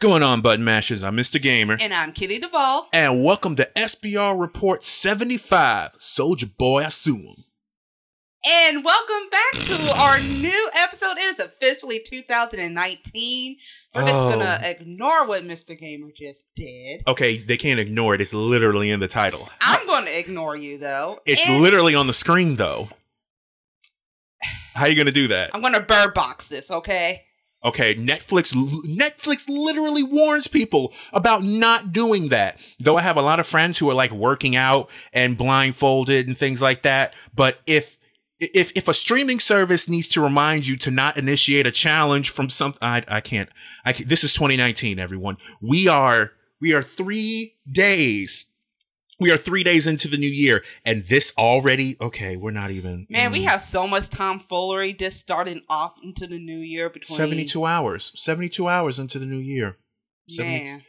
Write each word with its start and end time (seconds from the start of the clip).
going 0.00 0.22
on, 0.22 0.40
button 0.40 0.64
mashers? 0.64 1.04
I'm 1.04 1.16
Mr. 1.16 1.40
Gamer. 1.40 1.76
And 1.80 1.92
I'm 1.92 2.12
Kitty 2.12 2.38
Duvall. 2.38 2.88
And 2.92 3.22
welcome 3.22 3.54
to 3.56 3.68
SBR 3.76 4.38
Report 4.40 4.82
75. 4.82 5.92
Soulja 5.98 6.56
Boy, 6.56 6.84
I 6.84 6.88
sue 6.88 7.16
him. 7.16 7.44
And 8.46 8.82
welcome 8.82 9.28
back 9.30 9.52
to 9.52 9.92
our 9.98 10.18
new 10.18 10.70
episode. 10.74 11.18
It 11.18 11.38
is 11.38 11.44
officially 11.44 12.00
2019. 12.10 13.58
We're 13.94 14.00
just 14.00 14.14
Oh. 14.14 14.30
gonna 14.30 14.58
ignore 14.64 15.26
what 15.26 15.44
Mr. 15.44 15.78
Gamer 15.78 16.08
just 16.18 16.44
did. 16.56 17.02
Okay, 17.06 17.36
they 17.36 17.58
can't 17.58 17.78
ignore 17.78 18.14
it. 18.14 18.22
It's 18.22 18.32
literally 18.32 18.90
in 18.90 19.00
the 19.00 19.08
title. 19.08 19.50
I'm 19.60 19.86
gonna 19.86 20.10
ignore 20.12 20.56
you 20.56 20.78
though. 20.78 21.20
It's 21.26 21.46
And 21.46 21.60
literally 21.60 21.94
on 21.94 22.06
the 22.06 22.14
screen, 22.14 22.56
though. 22.56 22.88
How 24.74 24.84
are 24.84 24.88
you 24.88 24.96
gonna 24.96 25.12
do 25.12 25.28
that? 25.28 25.50
I'm 25.52 25.60
gonna 25.60 25.80
bird 25.80 26.14
box 26.14 26.48
this, 26.48 26.70
okay? 26.70 27.26
Okay, 27.62 27.94
Netflix 27.94 28.54
Netflix 28.54 29.46
literally 29.48 30.02
warns 30.02 30.48
people 30.48 30.92
about 31.12 31.42
not 31.42 31.92
doing 31.92 32.28
that. 32.28 32.58
Though 32.78 32.96
I 32.96 33.02
have 33.02 33.18
a 33.18 33.22
lot 33.22 33.38
of 33.38 33.46
friends 33.46 33.78
who 33.78 33.90
are 33.90 33.94
like 33.94 34.12
working 34.12 34.56
out 34.56 34.90
and 35.12 35.36
blindfolded 35.36 36.26
and 36.26 36.38
things 36.38 36.62
like 36.62 36.82
that, 36.82 37.14
but 37.34 37.60
if 37.66 37.98
if 38.38 38.72
if 38.74 38.88
a 38.88 38.94
streaming 38.94 39.38
service 39.40 39.90
needs 39.90 40.08
to 40.08 40.22
remind 40.22 40.66
you 40.66 40.76
to 40.78 40.90
not 40.90 41.18
initiate 41.18 41.66
a 41.66 41.70
challenge 41.70 42.30
from 42.30 42.48
something 42.48 42.78
I 42.80 43.04
I 43.06 43.20
can't 43.20 43.50
I 43.84 43.92
can't, 43.92 44.08
this 44.08 44.24
is 44.24 44.32
2019 44.32 44.98
everyone. 44.98 45.36
We 45.60 45.86
are 45.86 46.32
we 46.62 46.72
are 46.72 46.82
3 46.82 47.54
days 47.70 48.49
we 49.20 49.30
are 49.30 49.36
3 49.36 49.62
days 49.62 49.86
into 49.86 50.08
the 50.08 50.16
new 50.16 50.28
year 50.28 50.62
and 50.84 51.04
this 51.04 51.32
already 51.38 51.96
okay, 52.00 52.36
we're 52.36 52.50
not 52.50 52.70
even 52.70 53.06
Man, 53.08 53.32
we 53.32 53.44
mm, 53.44 53.48
have 53.48 53.62
so 53.62 53.86
much 53.86 54.08
tomfoolery 54.08 54.92
just 54.92 55.18
starting 55.20 55.62
off 55.68 55.94
into 56.02 56.26
the 56.26 56.38
new 56.38 56.58
year 56.58 56.88
between 56.88 57.16
72 57.16 57.64
hours. 57.64 58.12
72 58.14 58.68
hours 58.68 58.98
into 58.98 59.18
the 59.18 59.26
new 59.26 59.38
year. 59.38 59.76
70 60.28 60.64
Man. 60.64 60.82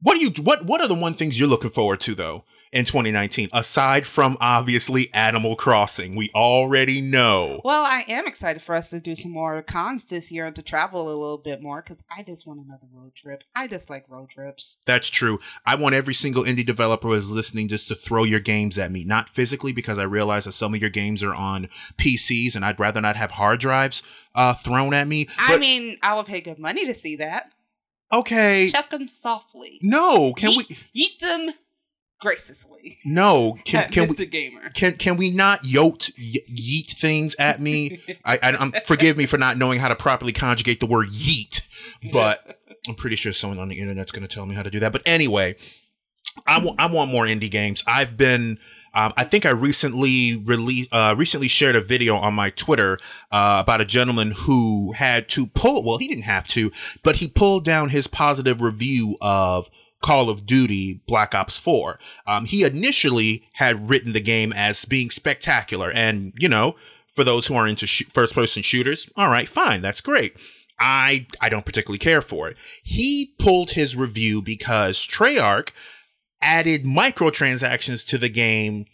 What 0.00 0.14
do 0.14 0.20
you 0.20 0.30
what 0.44 0.64
what 0.64 0.80
are 0.80 0.86
the 0.86 0.94
one 0.94 1.14
things 1.14 1.40
you're 1.40 1.48
looking 1.48 1.70
forward 1.70 1.98
to 2.00 2.14
though 2.14 2.44
in 2.72 2.84
2019 2.84 3.48
aside 3.52 4.06
from 4.06 4.36
obviously 4.40 5.12
Animal 5.12 5.56
Crossing? 5.56 6.14
We 6.14 6.30
already 6.36 7.00
know. 7.00 7.60
Well, 7.64 7.84
I 7.84 8.04
am 8.06 8.28
excited 8.28 8.62
for 8.62 8.76
us 8.76 8.90
to 8.90 9.00
do 9.00 9.16
some 9.16 9.32
more 9.32 9.60
cons 9.62 10.04
this 10.04 10.30
year 10.30 10.46
and 10.46 10.54
to 10.54 10.62
travel 10.62 11.02
a 11.02 11.08
little 11.08 11.38
bit 11.38 11.60
more 11.60 11.82
because 11.82 12.00
I 12.16 12.22
just 12.22 12.46
want 12.46 12.64
another 12.64 12.86
road 12.92 13.16
trip. 13.16 13.42
I 13.56 13.66
just 13.66 13.90
like 13.90 14.04
road 14.08 14.30
trips. 14.30 14.78
That's 14.86 15.10
true. 15.10 15.40
I 15.66 15.74
want 15.74 15.96
every 15.96 16.14
single 16.14 16.44
indie 16.44 16.64
developer 16.64 17.08
who 17.08 17.14
is 17.14 17.32
listening 17.32 17.66
just 17.66 17.88
to 17.88 17.96
throw 17.96 18.22
your 18.22 18.40
games 18.40 18.78
at 18.78 18.92
me, 18.92 19.04
not 19.04 19.28
physically 19.28 19.72
because 19.72 19.98
I 19.98 20.04
realize 20.04 20.44
that 20.44 20.52
some 20.52 20.74
of 20.74 20.80
your 20.80 20.90
games 20.90 21.24
are 21.24 21.34
on 21.34 21.66
PCs 21.96 22.54
and 22.54 22.64
I'd 22.64 22.78
rather 22.78 23.00
not 23.00 23.16
have 23.16 23.32
hard 23.32 23.58
drives 23.58 24.28
uh, 24.36 24.54
thrown 24.54 24.94
at 24.94 25.08
me. 25.08 25.26
I 25.40 25.58
mean, 25.58 25.96
I 26.04 26.14
would 26.14 26.26
pay 26.26 26.40
good 26.40 26.60
money 26.60 26.86
to 26.86 26.94
see 26.94 27.16
that. 27.16 27.50
Okay, 28.12 28.70
Chuck 28.70 28.90
them 28.90 29.08
softly. 29.08 29.78
no, 29.82 30.32
can 30.34 30.50
we? 30.56 30.64
Yeet- 30.64 30.84
Yeet 30.96 31.18
them 31.20 31.54
graciously. 32.20 32.98
No, 33.04 33.56
can 33.64 33.88
can 33.90 34.04
we? 34.04 34.08
Mr. 34.08 34.30
Gamer. 34.30 34.68
Can 34.70 34.92
can 34.94 35.16
we 35.16 35.30
not 35.30 35.62
yote 35.62 36.10
y- 36.18 36.40
yeet 36.50 36.90
things 36.92 37.34
at 37.38 37.60
me? 37.60 37.98
I, 38.24 38.38
I 38.42 38.52
I'm 38.58 38.72
forgive 38.84 39.16
me 39.16 39.26
for 39.26 39.38
not 39.38 39.56
knowing 39.58 39.78
how 39.78 39.88
to 39.88 39.96
properly 39.96 40.32
conjugate 40.32 40.80
the 40.80 40.86
word 40.86 41.08
yeet, 41.08 41.62
but 42.12 42.58
I'm 42.88 42.94
pretty 42.94 43.16
sure 43.16 43.32
someone 43.32 43.58
on 43.58 43.68
the 43.68 43.78
internet's 43.78 44.12
going 44.12 44.26
to 44.26 44.34
tell 44.34 44.46
me 44.46 44.54
how 44.54 44.62
to 44.62 44.70
do 44.70 44.80
that. 44.80 44.92
But 44.92 45.02
anyway, 45.06 45.56
I 46.46 46.58
want 46.58 46.80
I 46.80 46.86
want 46.86 47.10
more 47.10 47.24
indie 47.24 47.50
games. 47.50 47.84
I've 47.86 48.16
been 48.16 48.58
um, 48.94 49.12
I 49.16 49.24
think 49.24 49.46
I 49.46 49.50
recently 49.50 50.36
released 50.36 50.88
uh, 50.92 51.14
recently 51.16 51.48
shared 51.48 51.76
a 51.76 51.80
video 51.80 52.16
on 52.16 52.34
my 52.34 52.50
Twitter 52.50 52.98
uh, 53.30 53.58
about 53.62 53.80
a 53.80 53.84
gentleman 53.84 54.32
who 54.36 54.92
had 54.92 55.28
to 55.30 55.46
pull 55.46 55.84
well 55.84 55.98
he 55.98 56.08
didn't 56.08 56.24
have 56.24 56.48
to 56.48 56.70
but 57.02 57.16
he 57.16 57.28
pulled 57.28 57.64
down 57.64 57.90
his 57.90 58.06
positive 58.06 58.60
review 58.60 59.16
of 59.20 59.68
Call 60.00 60.30
of 60.30 60.46
Duty 60.46 61.00
Black 61.06 61.34
Ops 61.34 61.58
4. 61.58 61.98
Um, 62.26 62.46
he 62.46 62.64
initially 62.64 63.48
had 63.54 63.90
written 63.90 64.12
the 64.12 64.20
game 64.20 64.52
as 64.54 64.84
being 64.84 65.10
spectacular 65.10 65.90
and 65.92 66.32
you 66.38 66.48
know 66.48 66.76
for 67.06 67.24
those 67.24 67.46
who 67.46 67.54
are 67.54 67.66
into 67.66 67.86
sh- 67.86 68.06
first 68.06 68.34
person 68.34 68.62
shooters 68.62 69.10
all 69.16 69.28
right 69.28 69.48
fine 69.48 69.82
that's 69.82 70.00
great. 70.00 70.36
I 70.80 71.26
I 71.40 71.48
don't 71.48 71.66
particularly 71.66 71.98
care 71.98 72.22
for 72.22 72.48
it. 72.48 72.56
He 72.84 73.32
pulled 73.38 73.70
his 73.70 73.96
review 73.96 74.40
because 74.40 75.06
Treyarch 75.06 75.70
added 76.40 76.84
microtransactions 76.84 78.06
to 78.08 78.18
the 78.18 78.28
game 78.28 78.86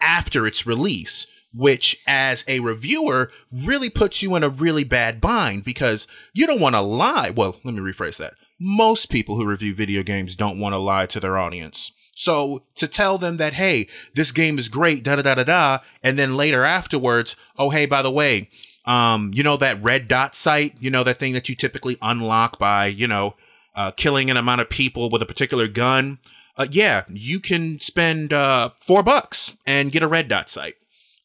after 0.00 0.46
its 0.46 0.66
release, 0.66 1.26
which 1.54 1.98
as 2.06 2.44
a 2.48 2.60
reviewer 2.60 3.30
really 3.50 3.90
puts 3.90 4.22
you 4.22 4.34
in 4.34 4.42
a 4.42 4.48
really 4.48 4.84
bad 4.84 5.20
bind 5.20 5.64
because 5.64 6.06
you 6.34 6.46
don't 6.46 6.60
want 6.60 6.74
to 6.74 6.80
lie. 6.80 7.30
Well, 7.34 7.58
let 7.64 7.74
me 7.74 7.80
rephrase 7.80 8.18
that. 8.18 8.34
Most 8.60 9.10
people 9.10 9.36
who 9.36 9.46
review 9.48 9.74
video 9.74 10.02
games 10.02 10.36
don't 10.36 10.58
want 10.58 10.74
to 10.74 10.78
lie 10.78 11.06
to 11.06 11.20
their 11.20 11.36
audience. 11.36 11.92
So 12.14 12.64
to 12.76 12.86
tell 12.86 13.18
them 13.18 13.38
that, 13.38 13.54
hey, 13.54 13.88
this 14.14 14.32
game 14.32 14.58
is 14.58 14.68
great, 14.68 15.02
da 15.02 15.16
da 15.16 15.22
da 15.22 15.34
da 15.34 15.44
da, 15.44 15.78
and 16.02 16.18
then 16.18 16.36
later 16.36 16.64
afterwards, 16.64 17.36
oh, 17.58 17.70
hey, 17.70 17.86
by 17.86 18.02
the 18.02 18.10
way, 18.10 18.48
um, 18.84 19.30
you 19.34 19.42
know 19.42 19.56
that 19.56 19.82
red 19.82 20.08
dot 20.08 20.34
site, 20.34 20.74
you 20.80 20.90
know 20.90 21.04
that 21.04 21.18
thing 21.18 21.32
that 21.32 21.48
you 21.48 21.54
typically 21.54 21.96
unlock 22.02 22.58
by, 22.58 22.86
you 22.86 23.06
know, 23.06 23.34
uh, 23.74 23.92
killing 23.92 24.30
an 24.30 24.36
amount 24.36 24.60
of 24.60 24.68
people 24.68 25.08
with 25.10 25.22
a 25.22 25.26
particular 25.26 25.68
gun. 25.68 26.18
Uh, 26.56 26.66
yeah, 26.70 27.04
you 27.08 27.40
can 27.40 27.80
spend 27.80 28.32
uh, 28.32 28.70
four 28.78 29.02
bucks 29.02 29.56
and 29.66 29.92
get 29.92 30.02
a 30.02 30.08
red 30.08 30.28
dot 30.28 30.50
site. 30.50 30.74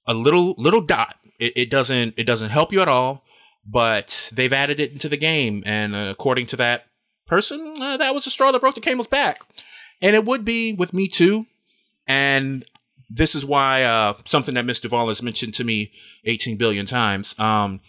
A 0.06 0.14
little 0.14 0.56
little 0.58 0.82
dot. 0.82 1.16
It, 1.40 1.54
it 1.56 1.70
doesn't 1.70 2.14
it 2.18 2.24
doesn't 2.24 2.50
help 2.50 2.72
you 2.72 2.82
at 2.82 2.88
all, 2.88 3.26
but 3.66 4.32
they've 4.34 4.54
added 4.54 4.80
it 4.80 4.92
into 4.92 5.10
the 5.10 5.18
game, 5.18 5.64
and 5.66 5.94
uh, 5.96 6.08
according 6.10 6.46
to 6.48 6.56
that 6.58 6.86
person, 7.26 7.74
uh, 7.82 7.98
that 7.98 8.14
was 8.14 8.24
the 8.24 8.30
straw 8.30 8.52
that 8.52 8.62
broke 8.62 8.76
the 8.76 8.82
camel's 8.82 9.08
back. 9.08 9.42
And 10.02 10.16
it 10.16 10.26
would 10.26 10.46
be 10.46 10.74
with 10.74 10.94
me 10.94 11.08
too. 11.08 11.46
And 12.08 12.64
this 13.10 13.36
is 13.36 13.46
why 13.46 13.84
uh, 13.84 14.14
something 14.26 14.56
that 14.56 14.66
Mr. 14.66 14.90
Vaughn 14.90 15.08
has 15.08 15.22
mentioned 15.22 15.54
to 15.56 15.64
me 15.64 15.92
18 16.26 16.58
billion 16.58 16.86
times. 16.86 17.38
Um, 17.40 17.82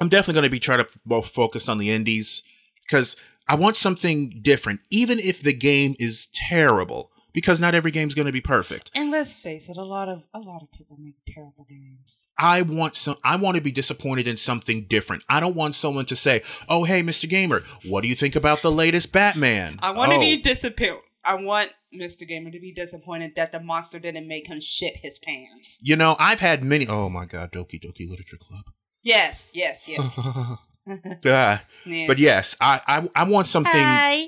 I'm 0.00 0.08
definitely 0.08 0.34
going 0.34 0.44
to 0.44 0.50
be 0.50 0.60
trying 0.60 0.84
to 0.84 1.00
more 1.04 1.22
focused 1.22 1.68
on 1.68 1.78
the 1.78 1.90
indies 1.90 2.42
because 2.82 3.16
I 3.48 3.56
want 3.56 3.76
something 3.76 4.40
different, 4.42 4.80
even 4.90 5.18
if 5.18 5.42
the 5.42 5.52
game 5.52 5.94
is 5.98 6.28
terrible, 6.32 7.10
because 7.32 7.60
not 7.60 7.74
every 7.74 7.90
game's 7.90 8.14
going 8.14 8.26
to 8.26 8.32
be 8.32 8.40
perfect. 8.40 8.90
And 8.94 9.10
let's 9.10 9.38
face 9.38 9.68
it, 9.68 9.76
a 9.76 9.82
lot 9.82 10.08
of 10.08 10.24
a 10.34 10.38
lot 10.38 10.62
of 10.62 10.70
people 10.72 10.96
make 10.98 11.16
terrible 11.26 11.66
games. 11.68 12.28
I 12.38 12.62
want 12.62 12.96
some. 12.96 13.16
I 13.24 13.36
want 13.36 13.56
to 13.56 13.62
be 13.62 13.72
disappointed 13.72 14.28
in 14.28 14.36
something 14.36 14.86
different. 14.88 15.24
I 15.28 15.40
don't 15.40 15.56
want 15.56 15.74
someone 15.74 16.06
to 16.06 16.16
say, 16.16 16.42
"Oh, 16.68 16.84
hey, 16.84 17.02
Mr. 17.02 17.28
Gamer, 17.28 17.62
what 17.84 18.02
do 18.02 18.08
you 18.08 18.14
think 18.14 18.36
about 18.36 18.62
the 18.62 18.72
latest 18.72 19.12
Batman?" 19.12 19.78
I 19.82 19.90
want 19.90 20.12
to 20.12 20.18
oh, 20.18 20.20
be 20.20 20.40
disappointed. 20.40 21.00
I 21.24 21.34
want 21.34 21.70
Mr. 21.94 22.26
Gamer 22.26 22.50
to 22.50 22.60
be 22.60 22.72
disappointed 22.72 23.32
that 23.36 23.52
the 23.52 23.60
monster 23.60 23.98
didn't 23.98 24.26
make 24.26 24.46
him 24.46 24.60
shit 24.60 24.96
his 24.96 25.18
pants. 25.18 25.78
You 25.82 25.96
know, 25.96 26.16
I've 26.18 26.40
had 26.40 26.64
many. 26.64 26.86
Oh 26.88 27.08
my 27.08 27.26
God, 27.26 27.52
Doki 27.52 27.78
Doki 27.80 28.08
Literature 28.08 28.38
Club. 28.38 28.64
Yes, 29.02 29.50
yes, 29.54 29.88
yes. 29.88 30.56
Ah, 31.26 31.62
Yeah. 31.86 32.06
but 32.06 32.18
yes, 32.18 32.56
I, 32.60 32.80
I 32.86 33.08
I 33.14 33.24
want 33.24 33.46
something. 33.46 33.72
Hi. 33.74 34.26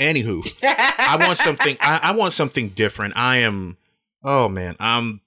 Anywho, 0.00 0.42
I 0.62 1.16
want 1.20 1.36
something. 1.38 1.76
I, 1.80 2.00
I 2.04 2.12
want 2.12 2.32
something 2.32 2.70
different. 2.70 3.14
I 3.16 3.38
am. 3.38 3.76
Oh 4.24 4.48
man, 4.48 4.74
I'm. 4.80 5.20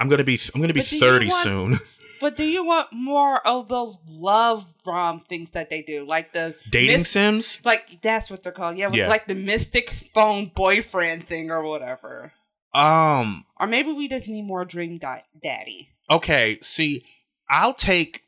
I'm 0.00 0.08
gonna 0.08 0.24
be. 0.24 0.38
I'm 0.54 0.60
gonna 0.60 0.72
be 0.72 0.80
But 0.80 0.88
do 0.88 0.96
you 0.96 1.00
thirty 1.00 1.26
want- 1.28 1.42
soon. 1.42 1.78
But 2.20 2.36
do 2.38 2.44
you 2.44 2.64
want 2.64 2.90
more 2.92 3.46
of 3.46 3.68
those 3.68 3.98
love 4.08 4.64
rom 4.86 5.20
things 5.20 5.50
that 5.50 5.68
they 5.68 5.82
do, 5.82 6.06
like 6.06 6.32
the 6.32 6.56
Dating 6.70 6.98
mys- 7.00 7.10
sims. 7.10 7.58
Like 7.64 8.00
that's 8.00 8.30
what 8.30 8.42
they're 8.42 8.52
called. 8.52 8.78
Yeah, 8.78 8.88
Yeah. 8.92 9.08
like 9.08 9.26
the 9.26 9.34
mystic 9.34 9.90
phone 9.90 10.46
boyfriend 10.54 11.26
thing 11.26 11.50
or 11.50 11.62
whatever. 11.62 12.32
Um. 12.72 13.44
Or 13.60 13.66
maybe 13.66 13.92
we 13.92 14.08
just 14.08 14.26
need 14.28 14.42
more 14.46 14.64
dream 14.64 14.96
di- 14.98 15.24
daddy. 15.42 15.90
Okay. 16.08 16.56
See, 16.62 17.04
I'll 17.48 17.74
take. 17.74 18.22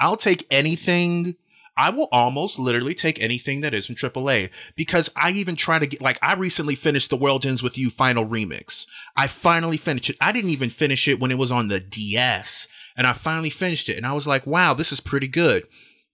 I'll 0.00 0.16
take 0.16 0.46
anything. 0.50 1.36
I 1.76 1.90
will 1.90 2.08
almost 2.12 2.58
literally 2.58 2.94
take 2.94 3.20
anything 3.20 3.60
that 3.62 3.74
isn't 3.74 3.98
AAA 3.98 4.50
because 4.76 5.10
I 5.16 5.30
even 5.30 5.56
try 5.56 5.78
to 5.78 5.86
get 5.86 6.00
like 6.00 6.18
I 6.22 6.34
recently 6.34 6.76
finished 6.76 7.10
the 7.10 7.16
World 7.16 7.44
Ends 7.44 7.62
with 7.62 7.76
You 7.76 7.90
final 7.90 8.24
remix. 8.24 8.86
I 9.16 9.26
finally 9.26 9.76
finished 9.76 10.10
it. 10.10 10.16
I 10.20 10.30
didn't 10.30 10.50
even 10.50 10.70
finish 10.70 11.08
it 11.08 11.18
when 11.18 11.32
it 11.32 11.38
was 11.38 11.50
on 11.50 11.68
the 11.68 11.80
DS, 11.80 12.68
and 12.96 13.06
I 13.06 13.12
finally 13.12 13.50
finished 13.50 13.88
it, 13.88 13.96
and 13.96 14.06
I 14.06 14.12
was 14.12 14.26
like, 14.26 14.46
"Wow, 14.46 14.74
this 14.74 14.92
is 14.92 15.00
pretty 15.00 15.28
good." 15.28 15.64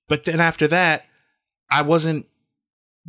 But 0.08 0.24
then 0.24 0.40
after 0.40 0.66
that, 0.68 1.04
I 1.70 1.82
wasn't. 1.82 2.26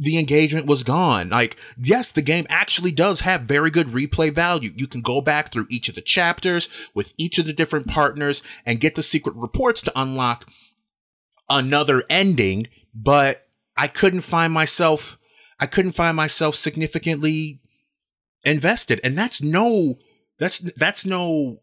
The 0.03 0.17
engagement 0.17 0.65
was 0.65 0.81
gone. 0.83 1.29
Like, 1.29 1.57
yes, 1.79 2.11
the 2.11 2.23
game 2.23 2.47
actually 2.49 2.91
does 2.91 3.21
have 3.21 3.41
very 3.41 3.69
good 3.69 3.87
replay 3.87 4.33
value. 4.33 4.71
You 4.75 4.87
can 4.87 5.01
go 5.01 5.21
back 5.21 5.51
through 5.51 5.67
each 5.69 5.89
of 5.89 5.95
the 5.95 6.01
chapters 6.01 6.89
with 6.95 7.13
each 7.17 7.37
of 7.37 7.45
the 7.45 7.53
different 7.53 7.87
partners 7.87 8.41
and 8.65 8.79
get 8.79 8.95
the 8.95 9.03
secret 9.03 9.35
reports 9.35 9.83
to 9.83 9.91
unlock 9.95 10.49
another 11.49 12.03
ending, 12.09 12.65
but 12.95 13.47
I 13.77 13.87
couldn't 13.87 14.21
find 14.21 14.51
myself 14.51 15.17
I 15.59 15.67
couldn't 15.67 15.91
find 15.91 16.17
myself 16.17 16.55
significantly 16.55 17.59
invested. 18.43 18.99
And 19.03 19.15
that's 19.15 19.41
no 19.43 19.99
that's 20.39 20.59
that's 20.59 21.05
no 21.05 21.57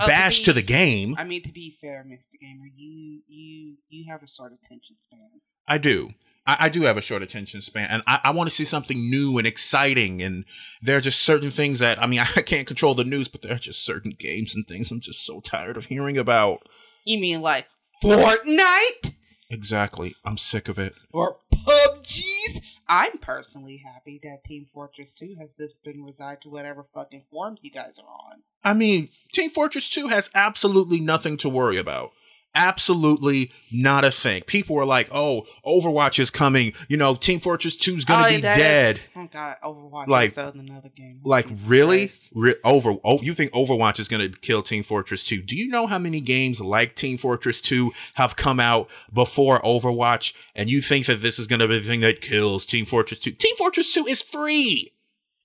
Oh, 0.00 0.06
bash 0.06 0.38
be- 0.38 0.44
to 0.44 0.52
the 0.52 0.62
game. 0.62 1.16
I 1.18 1.24
mean, 1.24 1.42
to 1.42 1.50
be 1.52 1.76
fair, 1.80 2.06
Mr. 2.08 2.38
Gamer, 2.40 2.66
you 2.74 3.22
you 3.26 3.76
you 3.88 4.10
have 4.12 4.22
a 4.22 4.28
sort 4.28 4.52
of 4.52 4.58
attention 4.64 4.94
span. 5.00 5.40
I 5.66 5.78
do. 5.78 6.14
I, 6.48 6.56
I 6.60 6.68
do 6.70 6.82
have 6.82 6.96
a 6.96 7.02
short 7.02 7.22
attention 7.22 7.60
span, 7.62 7.88
and 7.90 8.02
I, 8.06 8.20
I 8.24 8.30
want 8.32 8.48
to 8.48 8.54
see 8.54 8.64
something 8.64 8.98
new 9.08 9.38
and 9.38 9.46
exciting. 9.46 10.22
And 10.22 10.46
there 10.82 10.96
are 10.96 11.02
just 11.02 11.20
certain 11.20 11.50
things 11.50 11.78
that 11.78 12.02
I 12.02 12.06
mean, 12.06 12.20
I 12.36 12.42
can't 12.42 12.66
control 12.66 12.94
the 12.94 13.04
news, 13.04 13.28
but 13.28 13.42
there 13.42 13.54
are 13.54 13.58
just 13.58 13.84
certain 13.84 14.12
games 14.18 14.56
and 14.56 14.66
things 14.66 14.90
I'm 14.90 15.00
just 15.00 15.24
so 15.24 15.40
tired 15.40 15.76
of 15.76 15.86
hearing 15.86 16.18
about. 16.18 16.62
You 17.04 17.20
mean 17.20 17.42
like 17.42 17.68
Fortnite 18.02 19.14
Exactly. 19.50 20.14
I'm 20.24 20.36
sick 20.36 20.68
of 20.68 20.78
it. 20.78 20.94
or 21.12 21.38
PUBG's? 21.52 22.60
I'm 22.86 23.18
personally 23.18 23.82
happy 23.84 24.20
that 24.22 24.44
Team 24.44 24.66
Fortress 24.72 25.14
2 25.14 25.36
has 25.38 25.56
just 25.56 25.82
been 25.82 26.04
reside 26.04 26.40
to 26.42 26.50
whatever 26.50 26.82
fucking 26.82 27.24
form 27.30 27.56
you 27.60 27.70
guys 27.70 27.98
are 27.98 28.08
on. 28.08 28.42
I 28.64 28.74
mean, 28.74 29.08
Team 29.32 29.50
Fortress 29.50 29.90
2 29.90 30.08
has 30.08 30.30
absolutely 30.34 31.00
nothing 31.00 31.36
to 31.38 31.48
worry 31.48 31.78
about. 31.78 32.12
Absolutely 32.54 33.52
not 33.70 34.04
a 34.04 34.10
thing. 34.10 34.42
People 34.42 34.74
were 34.74 34.84
like, 34.84 35.08
"Oh, 35.12 35.46
Overwatch 35.64 36.18
is 36.18 36.30
coming. 36.30 36.72
You 36.88 36.96
know, 36.96 37.14
Team 37.14 37.38
Fortress 37.40 37.76
2 37.76 37.96
is 37.96 38.04
going 38.04 38.20
to 38.24 38.30
Oh, 38.30 38.34
be 38.36 38.40
dead." 38.40 38.96
is- 38.96 39.02
oh 39.16 39.28
god, 39.30 39.56
Overwatch 39.62 40.08
Like- 40.08 40.30
is 40.32 40.38
another 40.38 40.88
game. 40.88 41.18
Like 41.24 41.46
really? 41.66 42.10
Re- 42.34 42.56
over 42.64 42.96
oh, 43.04 43.20
you 43.22 43.34
think 43.34 43.52
Overwatch 43.52 44.00
is 44.00 44.08
going 44.08 44.30
to 44.32 44.40
kill 44.40 44.62
Team 44.62 44.82
Fortress 44.82 45.24
2? 45.24 45.42
Do 45.42 45.56
you 45.56 45.68
know 45.68 45.86
how 45.86 45.98
many 45.98 46.20
games 46.20 46.60
like 46.60 46.94
Team 46.96 47.16
Fortress 47.18 47.60
2 47.60 47.92
have 48.14 48.36
come 48.36 48.58
out 48.60 48.90
before 49.12 49.60
Overwatch 49.60 50.34
and 50.56 50.68
you 50.70 50.80
think 50.80 51.06
that 51.06 51.20
this 51.20 51.38
is 51.38 51.46
going 51.46 51.60
to 51.60 51.68
be 51.68 51.78
the 51.78 51.84
thing 51.86 52.00
that 52.00 52.20
kills 52.20 52.66
Team 52.66 52.84
Fortress 52.84 53.18
2? 53.20 53.32
Team 53.32 53.54
Fortress 53.56 53.92
2 53.94 54.06
is 54.06 54.22
free. 54.22 54.90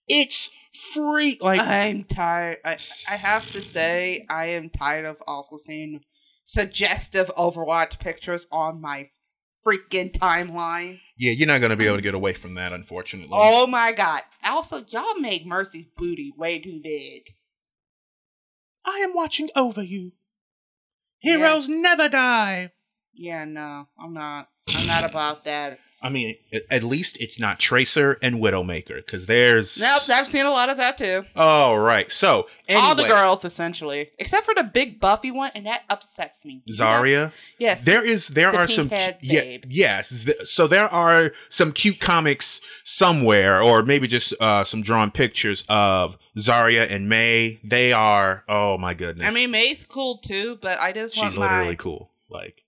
It's 0.07 0.49
free. 0.93 1.37
Like 1.41 1.59
I'm 1.59 2.05
tired. 2.05 2.57
I, 2.65 2.77
I 3.09 3.15
have 3.17 3.49
to 3.51 3.61
say, 3.61 4.25
I 4.29 4.47
am 4.47 4.69
tired 4.69 5.05
of 5.05 5.17
also 5.27 5.57
seeing 5.57 6.01
suggestive 6.43 7.27
Overwatch 7.37 7.99
pictures 7.99 8.47
on 8.51 8.81
my 8.81 9.09
freaking 9.65 10.11
timeline. 10.11 10.99
yeah, 11.17 11.31
you're 11.31 11.47
not 11.47 11.59
going 11.59 11.69
to 11.71 11.77
be 11.77 11.85
able 11.85 11.95
to 11.95 12.01
get 12.03 12.13
away 12.13 12.33
from 12.33 12.55
that 12.55 12.73
unfortunately. 12.73 13.29
Oh 13.31 13.65
my 13.65 13.93
god. 13.93 14.21
Also, 14.43 14.83
y'all 14.89 15.15
make 15.19 15.45
Mercy's 15.45 15.85
booty 15.85 16.33
way 16.37 16.59
too 16.59 16.81
big. 16.83 17.21
I 18.85 18.97
am 19.07 19.13
watching 19.13 19.49
over 19.55 19.81
you. 19.81 20.11
Heroes 21.19 21.69
never 21.69 22.09
die. 22.09 22.71
Yeah, 23.13 23.45
no, 23.45 23.87
I'm 23.97 24.13
not. 24.13 24.49
I'm 24.75 24.85
not 24.87 25.09
about 25.09 25.45
that. 25.45 25.79
I 26.03 26.09
mean, 26.09 26.35
at 26.69 26.83
least 26.83 27.21
it's 27.21 27.39
not 27.39 27.59
Tracer 27.59 28.17
and 28.21 28.35
Widowmaker 28.35 28.97
because 28.97 29.25
there's. 29.25 29.79
Nope, 29.79 30.01
I've 30.09 30.27
seen 30.27 30.45
a 30.45 30.51
lot 30.51 30.69
of 30.69 30.77
that 30.77 30.97
too. 30.97 31.25
All 31.35 31.79
right. 31.79 32.11
So, 32.11 32.47
anyway, 32.67 32.85
All 32.85 32.95
the 32.95 33.03
girls, 33.03 33.45
essentially. 33.45 34.11
Except 34.19 34.45
for 34.45 34.53
the 34.53 34.69
big 34.73 34.99
Buffy 34.99 35.31
one, 35.31 35.51
and 35.55 35.65
that 35.65 35.83
upsets 35.89 36.43
me. 36.43 36.61
Zarya. 36.69 37.31
Yes. 37.57 37.83
There 37.85 38.05
is 38.05 38.27
there 38.29 38.51
The 38.51 38.57
are 38.57 38.67
some 38.67 38.89
yeah 39.21 39.57
yes 39.67 40.27
so 40.43 40.67
there 40.67 40.87
are 40.87 41.31
some 41.49 41.71
cute 41.71 41.99
comics 41.99 42.61
somewhere 42.83 43.61
or 43.61 43.83
maybe 43.83 44.07
just 44.07 44.33
uh 44.41 44.63
some 44.63 44.81
drawn 44.81 45.11
pictures 45.11 45.63
of 45.69 46.17
Zarya 46.37 46.89
and 46.91 47.07
Mei 47.07 47.59
they 47.63 47.93
are 47.93 48.43
oh 48.49 48.77
my 48.77 48.93
goodness 48.93 49.27
I 49.27 49.33
mean, 49.33 49.51
Mei's 49.51 49.85
cool 49.85 50.17
too, 50.17 50.57
but 50.61 50.79
I 50.79 50.91
just 50.91 51.17
want 51.17 51.31
she's 51.31 51.39
my 51.39 51.57
literally 51.57 51.75
cool 51.75 52.11
like 52.29 52.63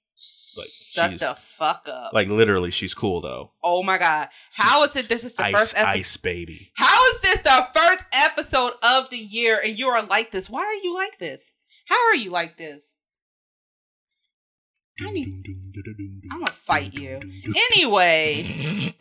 like 0.57 0.67
shut 0.95 1.11
she's 1.11 1.19
the 1.19 1.35
fuck 1.37 1.87
up. 1.91 2.13
like 2.13 2.27
literally 2.27 2.71
she's 2.71 2.93
cool 2.93 3.21
though 3.21 3.51
oh 3.63 3.83
my 3.83 3.97
god, 3.97 4.27
how 4.53 4.83
is 4.83 4.95
it? 4.95 5.09
This 5.09 5.23
is 5.23 5.35
the 5.35 5.43
ice 5.43 5.53
first 5.53 5.77
episode. 5.77 5.89
ice 5.99 6.17
baby 6.17 6.71
How 6.75 7.05
is 7.07 7.21
this 7.21 7.41
the 7.41 7.67
first 7.73 8.03
episode 8.11 8.73
of 8.83 9.09
the 9.09 9.17
year, 9.17 9.59
and 9.63 9.77
you 9.77 9.87
are 9.87 10.05
like 10.05 10.31
this? 10.31 10.49
Why 10.49 10.61
are 10.61 10.73
you 10.73 10.93
like 10.95 11.19
this? 11.19 11.53
How 11.87 12.07
are 12.07 12.15
you 12.15 12.31
like 12.31 12.57
this? 12.57 12.95
I 15.01 15.11
need. 15.11 15.27
I'm 16.31 16.39
gonna 16.39 16.51
fight 16.51 16.93
you. 16.93 17.19
Anyway, 17.71 18.45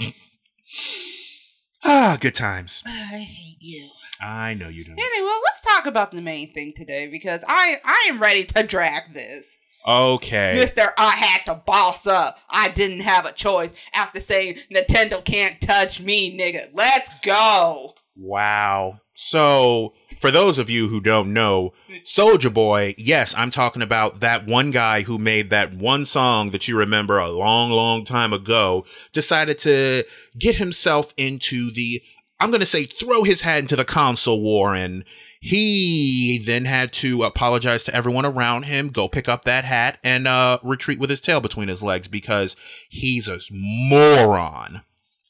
ah 1.85 2.17
good 2.20 2.35
times 2.35 2.82
I 2.87 3.19
hate 3.19 3.58
you. 3.61 3.90
I 4.20 4.55
know 4.55 4.69
you 4.69 4.85
don't 4.85 4.99
Anyway, 4.99 5.31
let's 5.44 5.61
talk 5.62 5.87
about 5.87 6.11
the 6.11 6.20
main 6.20 6.52
thing 6.52 6.73
today 6.75 7.06
because 7.06 7.44
I 7.47 7.76
I 7.85 8.06
am 8.08 8.20
ready 8.20 8.44
to 8.44 8.62
drag 8.62 9.12
this. 9.12 9.58
Okay 9.87 10.55
Mister, 10.55 10.93
I 10.97 11.11
had 11.11 11.45
to 11.47 11.55
boss 11.55 12.07
up. 12.07 12.39
I 12.49 12.71
didn't 12.71 13.01
have 13.01 13.27
a 13.27 13.33
choice 13.33 13.75
after 13.93 14.21
saying 14.21 14.59
Nintendo 14.75 15.25
can't 15.25 15.61
touch 15.61 16.01
me, 16.01 16.37
nigga. 16.39 16.71
Let's 16.73 17.11
go. 17.21 17.95
Wow. 18.17 19.01
So, 19.17 19.95
for 20.19 20.33
those 20.33 20.59
of 20.59 20.69
you 20.69 20.89
who 20.89 21.01
don't 21.01 21.33
know, 21.33 21.73
Soulja 22.03 22.53
Boy, 22.53 22.95
yes, 22.99 23.33
I'm 23.37 23.51
talking 23.51 23.83
about 23.83 24.21
that 24.21 24.47
one 24.47 24.73
guy 24.73 25.03
who 25.03 25.19
made 25.19 25.51
that 25.51 25.73
one 25.73 26.05
song 26.05 26.51
that 26.51 26.67
you 26.67 26.77
remember 26.77 27.19
a 27.19 27.29
long, 27.29 27.71
long 27.71 28.05
time 28.05 28.33
ago, 28.33 28.85
decided 29.13 29.59
to 29.61 30.05
get 30.37 30.57
himself 30.57 31.15
into 31.17 31.71
the, 31.71 32.03
I'm 32.44 32.50
going 32.50 32.61
to 32.61 32.67
say, 32.67 32.85
throw 32.85 33.23
his 33.23 33.41
hat 33.41 33.61
into 33.61 33.75
the 33.75 33.87
console 33.87 34.43
war. 34.43 34.75
And 34.75 35.05
he 35.41 36.43
then 36.44 36.67
had 36.67 36.93
to 36.94 37.23
apologize 37.23 37.85
to 37.85 37.94
everyone 37.94 38.26
around 38.26 38.64
him, 38.64 38.88
go 38.88 39.08
pick 39.08 39.31
up 39.31 39.46
that 39.46 39.64
hat, 39.64 39.99
and 40.05 40.29
uh, 40.29 40.58
retreat 40.62 41.00
with 41.00 41.08
his 41.08 41.23
tail 41.23 41.41
between 41.41 41.69
his 41.69 41.82
legs 41.82 42.06
because 42.06 42.55
he's 42.91 43.29
a 43.29 43.38
moron. 43.50 44.82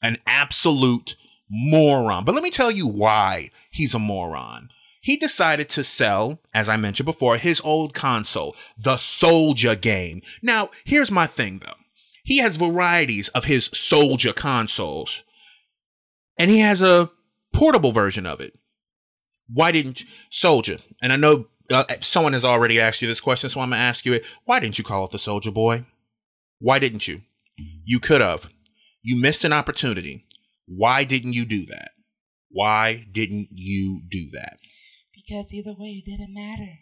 An 0.02 0.16
absolute 0.26 1.14
moron. 1.48 2.24
But 2.24 2.34
let 2.34 2.42
me 2.42 2.50
tell 2.50 2.72
you 2.72 2.88
why 2.88 3.50
he's 3.70 3.94
a 3.94 4.00
moron. 4.00 4.70
He 5.00 5.16
decided 5.16 5.68
to 5.68 5.84
sell, 5.84 6.40
as 6.52 6.68
I 6.68 6.76
mentioned 6.76 7.06
before, 7.06 7.36
his 7.36 7.60
old 7.60 7.94
console, 7.94 8.56
the 8.76 8.96
Soulja 8.96 9.80
game. 9.80 10.20
Now, 10.42 10.70
here's 10.84 11.12
my 11.12 11.28
thing 11.28 11.60
though. 11.64 11.76
He 12.24 12.38
has 12.38 12.56
varieties 12.56 13.28
of 13.28 13.44
his 13.44 13.68
Soulja 13.68 14.34
consoles, 14.34 15.22
and 16.38 16.50
he 16.50 16.60
has 16.60 16.82
a 16.82 17.10
portable 17.52 17.92
version 17.92 18.26
of 18.26 18.40
it. 18.40 18.56
Why 19.52 19.72
didn't 19.72 20.04
Soulja? 20.30 20.84
And 21.02 21.12
I 21.12 21.16
know 21.16 21.46
uh, 21.70 21.84
someone 22.00 22.32
has 22.32 22.44
already 22.44 22.80
asked 22.80 23.02
you 23.02 23.08
this 23.08 23.20
question, 23.20 23.50
so 23.50 23.60
I'm 23.60 23.70
gonna 23.70 23.82
ask 23.82 24.04
you 24.04 24.14
it. 24.14 24.26
Why 24.44 24.60
didn't 24.60 24.78
you 24.78 24.84
call 24.84 25.04
it 25.04 25.10
the 25.10 25.18
Soulja 25.18 25.52
Boy? 25.52 25.84
Why 26.58 26.78
didn't 26.78 27.08
you? 27.08 27.22
You 27.84 28.00
could 28.00 28.20
have. 28.20 28.50
You 29.02 29.20
missed 29.20 29.44
an 29.44 29.52
opportunity. 29.52 30.24
Why 30.66 31.04
didn't 31.04 31.34
you 31.34 31.44
do 31.44 31.66
that? 31.66 31.90
Why 32.50 33.06
didn't 33.10 33.48
you 33.50 34.00
do 34.08 34.30
that? 34.32 34.58
Because 35.14 35.52
either 35.52 35.74
way, 35.76 36.02
it 36.04 36.10
didn't 36.10 36.32
matter. 36.32 36.78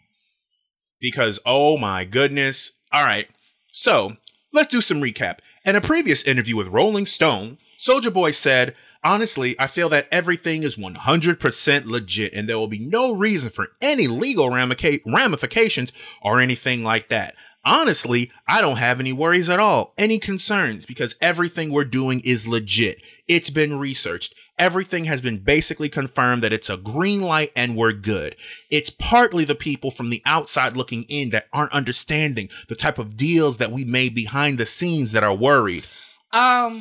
Because, 0.99 1.39
oh 1.45 1.77
my 1.77 2.05
goodness. 2.05 2.79
All 2.91 3.03
right. 3.03 3.27
So 3.71 4.17
let's 4.53 4.67
do 4.69 4.81
some 4.81 5.01
recap. 5.01 5.39
In 5.65 5.75
a 5.75 5.81
previous 5.81 6.23
interview 6.23 6.55
with 6.55 6.67
Rolling 6.67 7.05
Stone, 7.05 7.57
Soulja 7.83 8.13
Boy 8.13 8.31
said, 8.31 8.75
Honestly, 9.03 9.59
I 9.59 9.67
feel 9.67 9.89
that 9.89 10.07
everything 10.09 10.63
is 10.63 10.77
100% 10.77 11.85
legit 11.85 12.33
and 12.33 12.47
there 12.47 12.57
will 12.57 12.69
be 12.69 12.79
no 12.79 13.11
reason 13.11 13.49
for 13.49 13.73
any 13.81 14.07
legal 14.07 14.49
ramifications 14.49 15.91
or 16.21 16.39
anything 16.39 16.85
like 16.85 17.09
that. 17.09 17.35
Honestly, 17.65 18.31
I 18.47 18.61
don't 18.61 18.77
have 18.77 19.01
any 19.01 19.11
worries 19.11 19.49
at 19.49 19.59
all, 19.59 19.93
any 19.97 20.17
concerns, 20.17 20.85
because 20.85 21.15
everything 21.19 21.73
we're 21.73 21.83
doing 21.83 22.21
is 22.23 22.47
legit. 22.47 23.03
It's 23.27 23.49
been 23.49 23.77
researched. 23.77 24.33
Everything 24.57 25.03
has 25.05 25.19
been 25.19 25.39
basically 25.39 25.89
confirmed 25.89 26.41
that 26.43 26.53
it's 26.53 26.69
a 26.69 26.77
green 26.77 27.21
light 27.21 27.51
and 27.53 27.75
we're 27.75 27.91
good. 27.91 28.37
It's 28.69 28.89
partly 28.89 29.43
the 29.43 29.55
people 29.55 29.91
from 29.91 30.09
the 30.09 30.21
outside 30.25 30.77
looking 30.77 31.03
in 31.09 31.31
that 31.31 31.47
aren't 31.51 31.73
understanding 31.73 32.47
the 32.69 32.75
type 32.75 32.97
of 32.97 33.17
deals 33.17 33.57
that 33.57 33.71
we 33.71 33.83
made 33.83 34.15
behind 34.15 34.57
the 34.57 34.65
scenes 34.65 35.11
that 35.11 35.23
are 35.23 35.35
worried. 35.35 35.87
Um. 36.33 36.79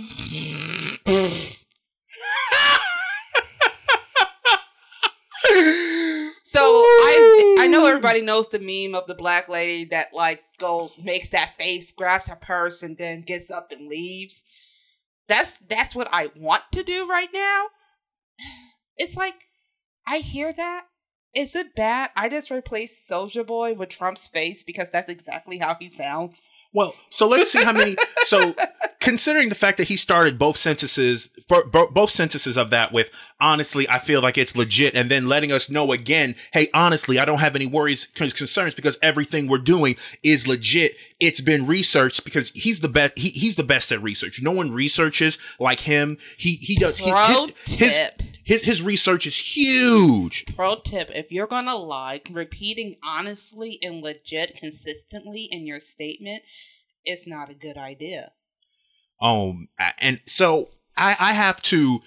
so 6.42 6.60
I 6.60 7.56
I 7.60 7.66
know 7.68 7.86
everybody 7.86 8.22
knows 8.22 8.48
the 8.48 8.58
meme 8.58 8.94
of 8.98 9.06
the 9.06 9.14
black 9.14 9.50
lady 9.50 9.84
that 9.86 10.14
like 10.14 10.42
go 10.58 10.90
makes 11.02 11.28
that 11.30 11.58
face, 11.58 11.92
grabs 11.92 12.28
her 12.28 12.36
purse, 12.36 12.82
and 12.82 12.96
then 12.96 13.20
gets 13.20 13.50
up 13.50 13.70
and 13.70 13.88
leaves. 13.88 14.44
That's 15.28 15.58
that's 15.58 15.94
what 15.94 16.08
I 16.10 16.30
want 16.34 16.62
to 16.72 16.82
do 16.82 17.06
right 17.06 17.28
now. 17.34 17.66
It's 18.96 19.16
like 19.16 19.34
I 20.06 20.18
hear 20.18 20.52
that. 20.54 20.86
Is 21.34 21.56
it 21.56 21.74
bad? 21.74 22.10
I 22.14 22.28
just 22.28 22.50
replaced 22.50 23.08
Soulja 23.08 23.46
Boy 23.46 23.72
with 23.72 23.88
Trump's 23.88 24.26
face 24.26 24.62
because 24.62 24.88
that's 24.92 25.10
exactly 25.10 25.58
how 25.58 25.76
he 25.80 25.88
sounds. 25.88 26.50
Well, 26.74 26.94
so 27.08 27.26
let's 27.26 27.50
see 27.50 27.64
how 27.64 27.72
many. 27.72 27.96
So, 28.24 28.54
considering 29.00 29.48
the 29.48 29.54
fact 29.54 29.78
that 29.78 29.88
he 29.88 29.96
started 29.96 30.38
both 30.38 30.58
sentences, 30.58 31.30
both 31.72 32.10
sentences 32.10 32.58
of 32.58 32.68
that 32.70 32.92
with 32.92 33.10
"honestly, 33.40 33.88
I 33.88 33.96
feel 33.96 34.20
like 34.20 34.36
it's 34.36 34.54
legit," 34.54 34.94
and 34.94 35.10
then 35.10 35.26
letting 35.26 35.52
us 35.52 35.70
know 35.70 35.92
again, 35.92 36.34
"Hey, 36.52 36.68
honestly, 36.74 37.18
I 37.18 37.24
don't 37.24 37.40
have 37.40 37.56
any 37.56 37.66
worries, 37.66 38.04
concerns 38.06 38.74
because 38.74 38.98
everything 39.02 39.48
we're 39.48 39.58
doing 39.58 39.96
is 40.22 40.46
legit. 40.46 40.96
It's 41.18 41.40
been 41.40 41.66
researched 41.66 42.24
because 42.24 42.50
he's 42.50 42.80
the 42.80 42.88
best. 42.88 43.18
He, 43.18 43.30
he's 43.30 43.56
the 43.56 43.64
best 43.64 43.90
at 43.90 44.02
research. 44.02 44.42
No 44.42 44.52
one 44.52 44.70
researches 44.70 45.38
like 45.58 45.80
him. 45.80 46.18
He 46.36 46.52
he 46.56 46.74
does. 46.74 46.98
He, 46.98 47.10
his, 47.10 47.78
his 47.78 47.94
tip. 47.94 48.22
His 48.44 48.64
his 48.64 48.82
research 48.82 49.26
is 49.26 49.38
huge. 49.56 50.44
Pro 50.54 50.76
tip 50.76 51.10
if 51.14 51.30
you're 51.30 51.46
gonna 51.46 51.76
lie, 51.76 52.20
repeating 52.30 52.96
honestly 53.02 53.78
and 53.82 54.02
legit 54.02 54.56
consistently 54.56 55.48
in 55.50 55.66
your 55.66 55.80
statement 55.80 56.42
is 57.04 57.26
not 57.26 57.50
a 57.50 57.54
good 57.54 57.76
idea. 57.76 58.32
Um, 59.20 59.68
and 60.00 60.20
so 60.26 60.70
I, 60.96 61.16
I 61.18 61.32
have 61.32 61.62
to, 61.62 62.00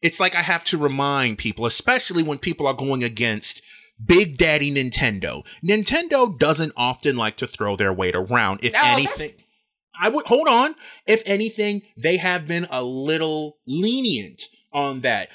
it's 0.00 0.18
like 0.18 0.34
I 0.34 0.40
have 0.40 0.64
to 0.64 0.78
remind 0.78 1.38
people, 1.38 1.66
especially 1.66 2.22
when 2.22 2.38
people 2.38 2.66
are 2.66 2.74
going 2.74 3.04
against 3.04 3.62
Big 4.04 4.38
Daddy 4.38 4.70
Nintendo. 4.70 5.46
Nintendo 5.62 6.36
doesn't 6.38 6.72
often 6.76 7.16
like 7.16 7.36
to 7.36 7.46
throw 7.46 7.76
their 7.76 7.92
weight 7.92 8.16
around. 8.16 8.60
If 8.62 8.72
No, 8.72 8.80
anything, 8.82 9.32
I 10.00 10.08
would 10.08 10.26
hold 10.26 10.48
on. 10.48 10.74
If 11.06 11.22
anything, 11.26 11.82
they 11.96 12.16
have 12.16 12.48
been 12.48 12.66
a 12.70 12.82
little 12.82 13.58
lenient 13.66 14.42
on 14.72 15.00
that. 15.00 15.28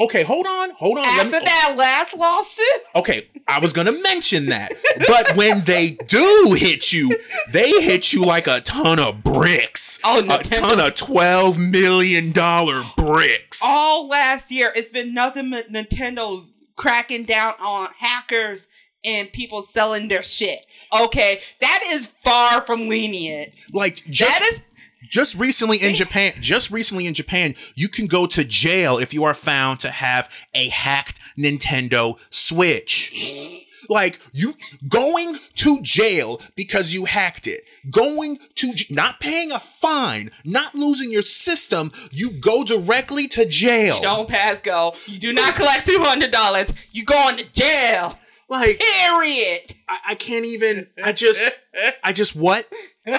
Okay, 0.00 0.22
hold 0.22 0.46
on, 0.46 0.70
hold 0.72 0.98
on. 0.98 1.04
After 1.06 1.38
me- 1.38 1.44
that 1.46 1.74
last 1.78 2.14
lawsuit, 2.14 2.66
Okay, 2.94 3.22
I 3.48 3.58
was 3.58 3.72
gonna 3.72 3.92
mention 4.02 4.46
that. 4.46 4.72
But 5.08 5.34
when 5.34 5.62
they 5.64 5.92
do 6.06 6.54
hit 6.58 6.92
you, 6.92 7.18
they 7.50 7.70
hit 7.80 8.12
you 8.12 8.22
like 8.24 8.46
a 8.46 8.60
ton 8.60 8.98
of 8.98 9.24
bricks. 9.24 9.98
Oh, 10.04 10.18
a 10.28 10.42
ton 10.42 10.78
of 10.78 10.94
twelve 10.94 11.58
million 11.58 12.32
dollar 12.32 12.82
bricks. 12.98 13.62
all 13.64 14.08
last 14.08 14.50
year 14.50 14.70
it's 14.76 14.90
been 14.90 15.14
nothing 15.14 15.48
but 15.50 15.72
Nintendo 15.72 16.44
cracking 16.76 17.24
down 17.24 17.54
on 17.58 17.88
hackers 17.98 18.66
and 19.04 19.32
people 19.32 19.62
selling 19.62 20.08
their 20.08 20.22
shit. 20.22 20.58
Okay, 21.04 21.40
that 21.60 21.82
is 21.88 22.06
far 22.22 22.60
from 22.60 22.88
lenient. 22.90 23.48
Like 23.72 24.04
just 24.10 24.38
that 24.38 24.50
is 24.52 24.60
just 25.02 25.38
recently 25.38 25.78
in 25.78 25.94
Japan, 25.94 26.32
just 26.40 26.70
recently 26.70 27.06
in 27.06 27.14
Japan, 27.14 27.54
you 27.74 27.88
can 27.88 28.06
go 28.06 28.26
to 28.26 28.44
jail 28.44 28.98
if 28.98 29.12
you 29.12 29.24
are 29.24 29.34
found 29.34 29.80
to 29.80 29.90
have 29.90 30.28
a 30.54 30.68
hacked 30.68 31.18
Nintendo 31.38 32.18
Switch. 32.30 33.12
Like 33.88 34.20
you 34.32 34.54
going 34.88 35.38
to 35.56 35.82
jail 35.82 36.40
because 36.54 36.94
you 36.94 37.04
hacked 37.04 37.46
it, 37.48 37.62
going 37.90 38.38
to 38.56 38.72
not 38.90 39.18
paying 39.18 39.50
a 39.50 39.58
fine, 39.58 40.30
not 40.44 40.74
losing 40.74 41.10
your 41.10 41.22
system, 41.22 41.90
you 42.12 42.30
go 42.30 42.62
directly 42.62 43.26
to 43.28 43.44
jail. 43.44 44.00
don't 44.00 44.28
pass 44.28 44.60
go. 44.60 44.94
You 45.06 45.18
do 45.18 45.32
not 45.32 45.56
collect 45.56 45.84
two 45.86 45.98
hundred 45.98 46.30
dollars. 46.30 46.72
You 46.92 47.04
going 47.04 47.38
to 47.38 47.44
jail. 47.52 48.18
Like 48.48 48.78
Period. 48.78 49.74
I, 49.88 49.98
I 50.10 50.14
can't 50.14 50.44
even. 50.44 50.86
I 51.02 51.12
just, 51.12 51.58
I 52.04 52.12
just 52.12 52.36
what? 52.36 52.68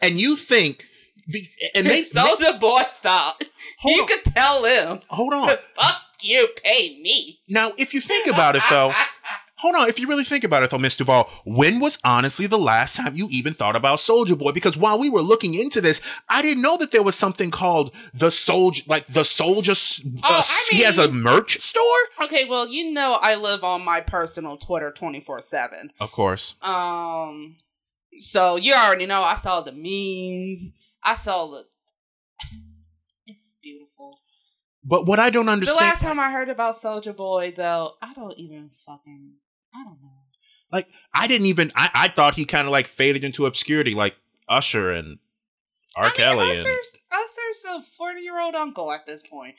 And 0.00 0.20
you 0.20 0.36
think, 0.36 0.84
be- 1.30 1.48
and 1.74 1.86
they, 1.86 2.02
Soulja 2.04 2.58
boy 2.60 2.82
stop. 2.94 3.40
Hold 3.80 3.96
you 3.96 4.02
on. 4.02 4.08
could 4.08 4.24
tell 4.34 4.64
him. 4.64 5.00
hold 5.08 5.34
on. 5.34 5.48
Fuck 5.76 6.00
you, 6.22 6.48
pay 6.62 6.98
me. 7.02 7.40
Now, 7.48 7.72
if 7.76 7.92
you 7.94 8.00
think 8.00 8.26
about 8.26 8.56
it, 8.56 8.62
though, 8.70 8.92
hold 9.56 9.74
on. 9.74 9.88
If 9.90 9.98
you 10.00 10.08
really 10.08 10.24
think 10.24 10.42
about 10.42 10.62
it, 10.62 10.70
though, 10.70 10.78
Miss 10.78 10.96
Duval, 10.96 11.28
when 11.44 11.80
was 11.80 11.98
honestly 12.02 12.46
the 12.46 12.56
last 12.58 12.96
time 12.96 13.12
you 13.14 13.26
even 13.30 13.52
thought 13.52 13.76
about 13.76 13.98
Soulja 13.98 14.38
Boy? 14.38 14.52
Because 14.52 14.78
while 14.78 14.98
we 14.98 15.10
were 15.10 15.20
looking 15.20 15.52
into 15.54 15.82
this, 15.82 16.18
I 16.30 16.40
didn't 16.40 16.62
know 16.62 16.78
that 16.78 16.92
there 16.92 17.02
was 17.02 17.14
something 17.14 17.50
called 17.50 17.94
the 18.14 18.28
Soulja, 18.28 18.88
like 18.88 19.06
the 19.06 19.20
Soulja. 19.20 19.72
uh, 20.06 20.20
Oh, 20.24 20.34
I 20.36 20.38
s- 20.38 20.68
he 20.68 20.82
has 20.82 20.96
a 20.96 21.10
merch 21.12 21.60
store. 21.60 21.82
Okay, 22.22 22.46
well, 22.48 22.66
you 22.68 22.90
know 22.92 23.18
I 23.20 23.34
live 23.34 23.62
on 23.64 23.84
my 23.84 24.00
personal 24.00 24.56
Twitter 24.56 24.90
twenty 24.92 25.20
four 25.20 25.42
seven. 25.42 25.90
Of 26.00 26.10
course. 26.12 26.54
Um, 26.62 27.56
so 28.20 28.56
you 28.56 28.72
already 28.72 29.04
know 29.04 29.22
I 29.22 29.36
saw 29.36 29.60
the 29.60 29.72
memes. 29.72 30.70
I 31.04 31.14
saw 31.16 31.46
the. 31.46 31.64
It's 33.26 33.56
beautiful. 33.62 34.18
But 34.84 35.06
what 35.06 35.18
I 35.18 35.30
don't 35.30 35.48
understand. 35.48 35.80
The 35.80 35.84
last 35.84 36.02
time 36.02 36.20
I 36.20 36.30
heard 36.30 36.50
about 36.50 36.74
Soulja 36.74 37.16
Boy, 37.16 37.54
though, 37.56 37.94
I 38.02 38.12
don't 38.12 38.36
even 38.36 38.68
fucking. 38.68 39.32
I 39.74 39.82
don't 39.82 39.98
know. 40.02 40.10
like, 40.70 40.88
I 41.14 41.26
didn't 41.26 41.46
even. 41.46 41.70
I, 41.74 41.88
I 41.94 42.08
thought 42.08 42.34
he 42.34 42.44
kind 42.44 42.66
of 42.66 42.70
like 42.72 42.86
faded 42.86 43.24
into 43.24 43.46
obscurity, 43.46 43.94
like 43.94 44.14
Usher 44.46 44.90
and 44.92 45.20
R. 45.96 46.04
I 46.04 46.08
mean, 46.08 46.16
Kelly. 46.16 46.50
and, 46.50 46.58
Usher's, 46.58 46.96
Usher's 47.10 47.64
a 47.76 47.80
forty 47.82 48.20
year 48.20 48.38
old 48.38 48.54
uncle 48.54 48.92
at 48.92 49.06
this 49.06 49.22
point. 49.22 49.54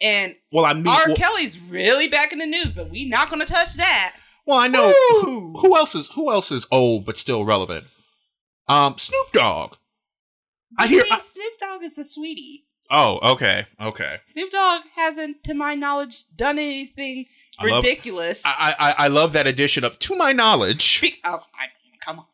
and 0.00 0.34
well, 0.50 0.64
I 0.64 0.72
mean, 0.72 0.88
R. 0.88 1.08
well, 1.08 1.16
Kelly's 1.16 1.60
really 1.60 2.08
back 2.08 2.32
in 2.32 2.38
the 2.38 2.46
news, 2.46 2.72
but 2.72 2.88
we 2.88 3.06
not 3.06 3.28
gonna 3.28 3.44
touch 3.44 3.74
that. 3.74 4.16
well, 4.46 4.58
I 4.58 4.68
know 4.68 4.94
Woo! 5.24 5.58
who 5.58 5.76
else 5.76 5.94
is 5.94 6.08
who 6.14 6.32
else 6.32 6.50
is 6.50 6.66
old 6.72 7.04
but 7.04 7.18
still 7.18 7.44
relevant. 7.44 7.84
Um, 8.66 8.96
Snoop 8.96 9.30
Dogg. 9.32 9.74
I 10.78 10.86
hear. 10.86 11.02
I- 11.10 11.18
Snoop 11.18 11.52
Dogg 11.60 11.82
is 11.82 11.98
a 11.98 12.04
sweetie. 12.04 12.66
oh, 12.90 13.18
okay, 13.32 13.66
okay. 13.80 14.18
Snoop 14.26 14.50
Dogg 14.50 14.82
hasn't, 14.96 15.42
to 15.44 15.54
my 15.54 15.74
knowledge, 15.74 16.24
done 16.34 16.58
anything 16.58 17.26
I 17.58 17.66
love- 17.66 17.84
ridiculous. 17.84 18.42
I, 18.44 18.74
I 18.78 18.94
I 19.04 19.08
love 19.08 19.32
that 19.34 19.46
addition 19.46 19.84
of 19.84 19.98
to 20.00 20.16
my 20.16 20.32
knowledge. 20.32 21.00
Be- 21.00 21.20
oh, 21.24 21.40
I 21.54 21.66
mean, 21.86 21.98
come 22.00 22.18
on. 22.20 22.26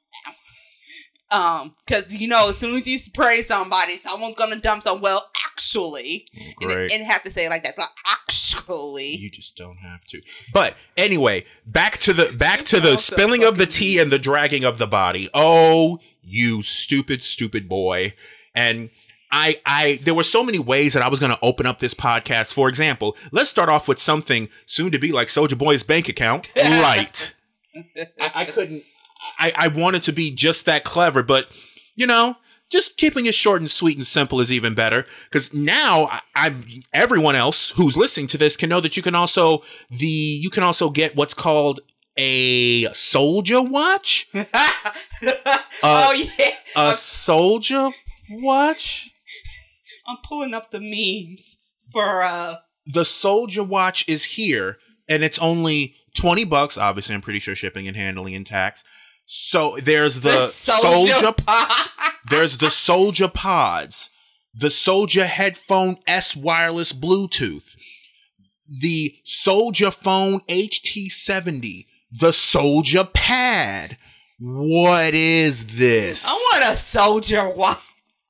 Um, 1.30 1.74
because 1.86 2.12
you 2.12 2.26
know, 2.28 2.48
as 2.48 2.58
soon 2.58 2.76
as 2.76 2.86
you 2.88 2.98
spray 2.98 3.42
somebody, 3.42 3.96
someone's 3.96 4.36
gonna 4.36 4.56
dump 4.56 4.82
some. 4.82 5.00
Well, 5.00 5.24
actually, 5.46 6.26
and, 6.34 6.54
Great. 6.56 6.92
and 6.92 7.04
have 7.04 7.22
to 7.22 7.30
say 7.30 7.46
it 7.46 7.50
like 7.50 7.62
that. 7.64 7.74
But 7.76 7.88
actually, 8.10 9.14
You 9.16 9.30
just 9.30 9.56
don't 9.56 9.78
have 9.78 10.04
to. 10.06 10.20
But 10.52 10.74
anyway, 10.96 11.44
back 11.66 11.98
to 11.98 12.12
the 12.12 12.34
back 12.36 12.64
to 12.66 12.80
the 12.80 12.96
spilling 12.96 13.44
of 13.44 13.58
the 13.58 13.66
tea 13.66 13.98
and 13.98 14.10
the 14.10 14.18
dragging 14.18 14.64
of 14.64 14.78
the 14.78 14.86
body. 14.86 15.28
Oh, 15.32 15.98
you 16.22 16.62
stupid, 16.62 17.22
stupid 17.22 17.68
boy. 17.68 18.14
And 18.54 18.90
I 19.30 19.56
I 19.64 20.00
there 20.02 20.14
were 20.14 20.24
so 20.24 20.42
many 20.42 20.58
ways 20.58 20.94
that 20.94 21.02
I 21.04 21.08
was 21.08 21.20
gonna 21.20 21.38
open 21.42 21.64
up 21.66 21.78
this 21.78 21.94
podcast. 21.94 22.52
For 22.52 22.68
example, 22.68 23.16
let's 23.30 23.50
start 23.50 23.68
off 23.68 23.86
with 23.86 24.00
something 24.00 24.48
soon 24.66 24.90
to 24.90 24.98
be 24.98 25.12
like 25.12 25.28
Soulja 25.28 25.56
Boy's 25.56 25.82
bank 25.84 26.08
account. 26.08 26.50
Right. 26.56 27.34
I, 28.20 28.32
I 28.34 28.44
couldn't 28.46 28.82
I, 29.38 29.52
I 29.56 29.68
wanted 29.68 30.02
to 30.02 30.12
be 30.12 30.32
just 30.32 30.66
that 30.66 30.84
clever, 30.84 31.22
but 31.22 31.46
you 31.96 32.06
know, 32.06 32.36
just 32.70 32.96
keeping 32.96 33.26
it 33.26 33.34
short 33.34 33.60
and 33.60 33.70
sweet 33.70 33.96
and 33.96 34.06
simple 34.06 34.40
is 34.40 34.52
even 34.52 34.74
better. 34.74 35.04
Because 35.24 35.52
now 35.52 36.04
I, 36.10 36.20
I, 36.34 36.54
everyone 36.92 37.34
else 37.34 37.70
who's 37.70 37.96
listening 37.96 38.28
to 38.28 38.38
this 38.38 38.56
can 38.56 38.68
know 38.68 38.80
that 38.80 38.96
you 38.96 39.02
can 39.02 39.14
also 39.14 39.62
the 39.90 40.06
you 40.06 40.50
can 40.50 40.62
also 40.62 40.90
get 40.90 41.16
what's 41.16 41.34
called 41.34 41.80
a 42.16 42.84
Soulja 42.86 43.68
watch. 43.68 44.28
oh 44.34 46.28
yeah, 46.38 46.50
A 46.76 46.90
Soulja 46.90 47.92
watch. 48.30 49.10
I'm 50.06 50.18
pulling 50.24 50.54
up 50.54 50.70
the 50.70 50.80
memes 50.80 51.56
for 51.92 52.22
uh. 52.22 52.56
The 52.86 53.02
Soulja 53.02 53.66
watch 53.66 54.08
is 54.08 54.24
here, 54.24 54.78
and 55.08 55.22
it's 55.22 55.38
only 55.38 55.94
twenty 56.16 56.44
bucks. 56.44 56.78
Obviously, 56.78 57.14
I'm 57.14 57.20
pretty 57.20 57.38
sure 57.38 57.54
shipping 57.54 57.88
and 57.88 57.96
handling 57.96 58.34
and 58.34 58.46
tax. 58.46 58.84
So 59.32 59.76
there's 59.80 60.22
the, 60.22 60.30
Soulja 60.50 61.36
pod. 61.46 61.70
There's 62.30 62.58
the 62.58 62.66
Soulja 62.66 63.32
Pods, 63.32 64.10
the 64.52 64.66
Soulja 64.66 65.22
Headphone 65.22 65.98
S 66.04 66.34
Wireless 66.34 66.92
Bluetooth, 66.92 67.76
the 68.80 69.14
Soulja 69.24 69.94
Phone 69.94 70.40
HT70, 70.48 71.86
the 72.10 72.30
Soulja 72.30 73.12
Pad. 73.12 73.98
What 74.40 75.14
is 75.14 75.78
this? 75.78 76.26
I 76.26 76.32
want 76.32 76.64
a 76.64 76.76
Soulja 76.76 77.56
watch. 77.56 77.78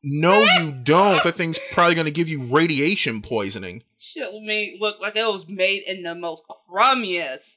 no, 0.04 0.42
you 0.58 0.70
don't. 0.70 1.24
That 1.24 1.34
thing's 1.34 1.58
probably 1.72 1.94
going 1.94 2.08
to 2.08 2.12
give 2.12 2.28
you 2.28 2.44
radiation 2.44 3.22
poisoning. 3.22 3.84
Shit 3.98 4.28
made 4.42 4.76
look 4.78 5.00
like 5.00 5.16
it 5.16 5.24
was 5.24 5.48
made 5.48 5.84
in 5.88 6.02
the 6.02 6.14
most 6.14 6.44
crummiest 6.70 7.56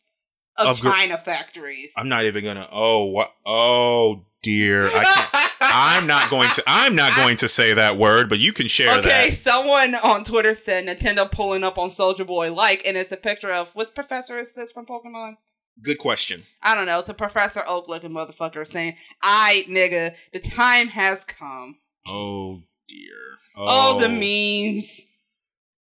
of, 0.57 0.67
Of 0.67 0.81
gr- 0.81 0.91
China 0.91 1.17
factories. 1.17 1.91
I'm 1.98 2.10
not 2.10 2.25
even 2.25 2.43
to. 2.43 2.67
Oh, 2.72 3.05
what? 3.05 3.33
Oh, 3.45 4.25
dear. 4.41 4.88
I 4.88 5.03
can't. 5.03 5.53
I'm 5.62 6.07
not 6.07 6.29
going 6.29 6.50
to. 6.51 6.63
I'm 6.67 6.95
not 6.95 7.15
going 7.15 7.38
to 7.38 7.48
say 7.48 7.74
that 7.74 7.98
word, 7.98 8.29
but 8.29 8.39
you 8.39 8.53
can 8.53 8.67
share 8.67 9.00
Okay, 9.00 9.29
that. 9.29 9.33
someone 9.33 9.95
on 9.95 10.24
Twitter 10.24 10.53
said 10.53 10.86
Nintendo 10.86 11.29
pulling 11.29 11.63
up 11.63 11.77
on 11.79 11.89
Soulja 11.89 12.27
Boy 12.27 12.53
like, 12.53 12.86
and 12.86 12.95
it's 12.95 13.12
a 13.12 13.17
picture 13.17 13.51
of 13.51 13.75
which 13.75 13.93
professor 13.95 14.38
is 14.38 14.53
this 14.53 14.72
from 14.72 14.86
Pokemon? 14.86 15.38
Good 15.81 15.98
question. 15.98 16.43
I 16.62 16.75
don't 16.75 16.86
know. 16.86 17.00
It's 17.00 17.10
a 17.10 17.15
Professor 17.15 17.63
Oak 17.67 17.88
looking 17.88 18.12
motherfucker 18.12 18.67
saying, 18.67 18.95
"I 19.24 19.65
nigga, 19.67 20.13
the 20.31 20.39
time 20.39 20.89
has 20.89 21.24
come." 21.24 21.77
Oh 22.07 22.62
dear. 22.88 23.15
Oh, 23.57 23.98
the 24.00 24.05
oh. 24.05 24.10
memes, 24.10 25.01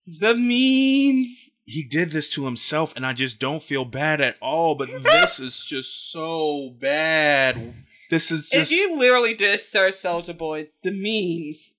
the 0.05 0.35
memes. 0.35 1.51
He 1.69 1.83
did 1.83 2.11
this 2.11 2.33
to 2.35 2.45
himself 2.45 2.95
and 2.95 3.05
I 3.05 3.11
just 3.11 3.39
don't 3.39 3.61
feel 3.61 3.83
bad 3.83 4.21
at 4.21 4.37
all, 4.41 4.73
but 4.73 4.89
this 5.03 5.39
is 5.39 5.65
just 5.65 6.11
so 6.11 6.73
bad. 6.79 7.83
This 8.09 8.31
is 8.31 8.49
If 8.53 8.59
just 8.61 8.71
you 8.71 8.97
literally 8.97 9.35
just 9.35 9.69
search 9.69 9.95
Soulja 9.95 10.35
Boy, 10.35 10.69
the 10.81 10.91
memes, 10.91 11.73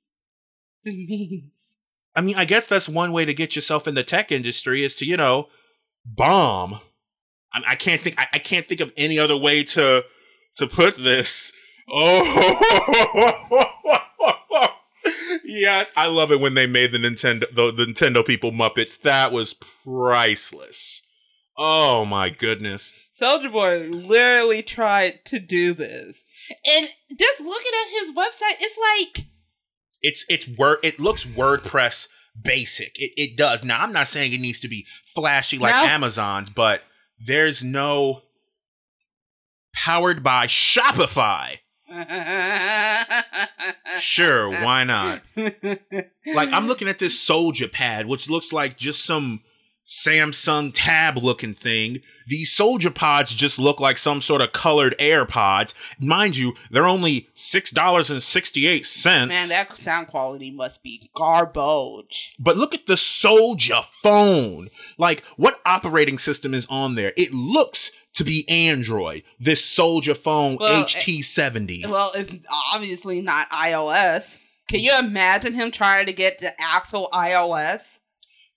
the 0.85 0.93
memes. 0.93 1.77
I 2.15 2.21
mean, 2.21 2.37
I 2.37 2.45
guess 2.45 2.67
that's 2.67 2.89
one 2.89 3.13
way 3.13 3.25
to 3.25 3.33
get 3.33 3.57
yourself 3.57 3.89
in 3.89 3.95
the 3.95 4.05
tech 4.05 4.31
industry 4.31 4.85
is 4.85 4.97
to, 4.97 5.07
you 5.07 5.17
know, 5.17 5.49
bomb. 6.05 6.81
I, 7.55 7.61
I 7.69 7.75
can't 7.75 8.01
think 8.03 8.21
I, 8.21 8.27
I 8.35 8.39
can't 8.39 8.67
think 8.67 8.83
of 8.83 8.93
any 8.97 9.19
other 9.19 9.37
way 9.37 9.65
to 9.65 10.05
to 10.57 10.67
put 10.67 10.97
this. 10.97 11.53
Oh 11.91 12.21
yes, 15.45 15.93
I 15.97 16.09
love 16.09 16.31
it 16.33 16.41
when 16.41 16.55
they 16.55 16.67
made 16.67 16.93
the 16.93 16.99
Nintendo 16.99 17.53
the, 17.55 17.73
the 17.73 17.85
Nintendo 17.85 18.25
people 18.27 18.53
Muppets. 18.53 19.01
That 19.01 19.33
was 19.33 19.55
priceless. 19.55 21.03
Oh 21.57 22.05
my 22.05 22.31
goodness. 22.31 22.95
Soulja 23.21 23.51
Boy 23.51 23.89
literally 23.89 24.63
tried 24.63 25.25
to 25.27 25.41
do 25.41 25.75
this. 25.75 26.23
And 26.65 26.89
just 27.19 27.41
looking 27.41 27.73
at 27.83 28.01
his 28.01 28.15
website, 28.15 28.57
it's 28.61 28.79
like 29.17 29.27
It's 30.03 30.25
it's 30.29 30.49
word 30.49 30.79
it 30.83 31.01
looks 31.01 31.25
WordPress 31.25 32.09
basic. 32.41 32.93
It 32.99 33.11
it 33.17 33.37
does. 33.37 33.65
Now 33.65 33.83
I'm 33.83 33.93
not 33.93 34.09
saying 34.09 34.33
it 34.33 34.41
needs 34.41 34.61
to 34.61 34.69
be 34.69 34.87
flashy 35.15 35.59
like 35.59 35.75
No. 35.75 35.91
Amazon's, 35.91 36.51
but 36.51 36.83
there's 37.19 37.65
no 37.65 38.23
powered 39.75 40.23
by 40.23 40.47
Shopify. 40.47 41.59
Sure, 44.01 44.51
why 44.51 44.85
not? 44.85 45.23
Like 46.35 46.53
I'm 46.53 46.67
looking 46.67 46.89
at 46.89 46.99
this 46.99 47.27
Soulja 47.27 47.73
Pad, 47.73 48.07
which 48.07 48.29
looks 48.29 48.53
like 48.53 48.77
just 48.77 49.03
some 49.07 49.41
Samsung 49.89 50.71
tab 50.75 51.17
looking 51.17 51.55
thing. 51.55 52.01
These 52.27 52.55
Soulja 52.55 52.95
Pods 52.95 53.35
just 53.35 53.59
look 53.59 53.81
like 53.81 53.97
some 53.97 54.21
sort 54.21 54.43
of 54.43 54.53
colored 54.53 54.95
AirPods. 54.99 55.73
Mind 55.99 56.37
you, 56.37 56.53
they're 56.71 56.87
only 56.87 57.31
six 57.33 57.71
dollars 57.71 58.11
and 58.11 58.23
sixty 58.23 58.67
eight 58.67 58.85
cents. 58.85 59.31
Man, 59.31 59.49
that 59.49 59.75
sound 59.79 60.09
quality 60.09 60.51
must 60.51 60.83
be 60.83 61.11
garbage. 61.15 62.37
But 62.39 62.59
look 62.59 62.75
at 62.75 62.85
the 62.85 62.95
Soulja 62.95 63.83
phone. 63.83 64.69
Like, 64.99 65.25
what 65.37 65.59
operating 65.65 66.19
system 66.19 66.53
is 66.53 66.67
on 66.69 66.95
there? 66.95 67.15
It 67.17 67.33
looks 67.33 67.91
to 68.13 68.25
be 68.25 68.45
Android. 68.47 69.23
This 69.39 69.65
Soulja 69.65 70.15
phone 70.15 70.59
Well, 70.61 70.83
eh, 70.83 70.85
HT70. 70.85 71.87
Well, 71.87 72.13
it's 72.15 72.47
obviously 72.75 73.23
not 73.23 73.49
iOS. 73.49 74.37
Can 74.69 74.81
you 74.81 74.99
imagine 74.99 75.55
him 75.55 75.71
trying 75.71 76.05
to 76.05 76.13
get 76.13 76.41
the 76.41 76.53
actual 76.61 77.09
iOS? 77.15 78.01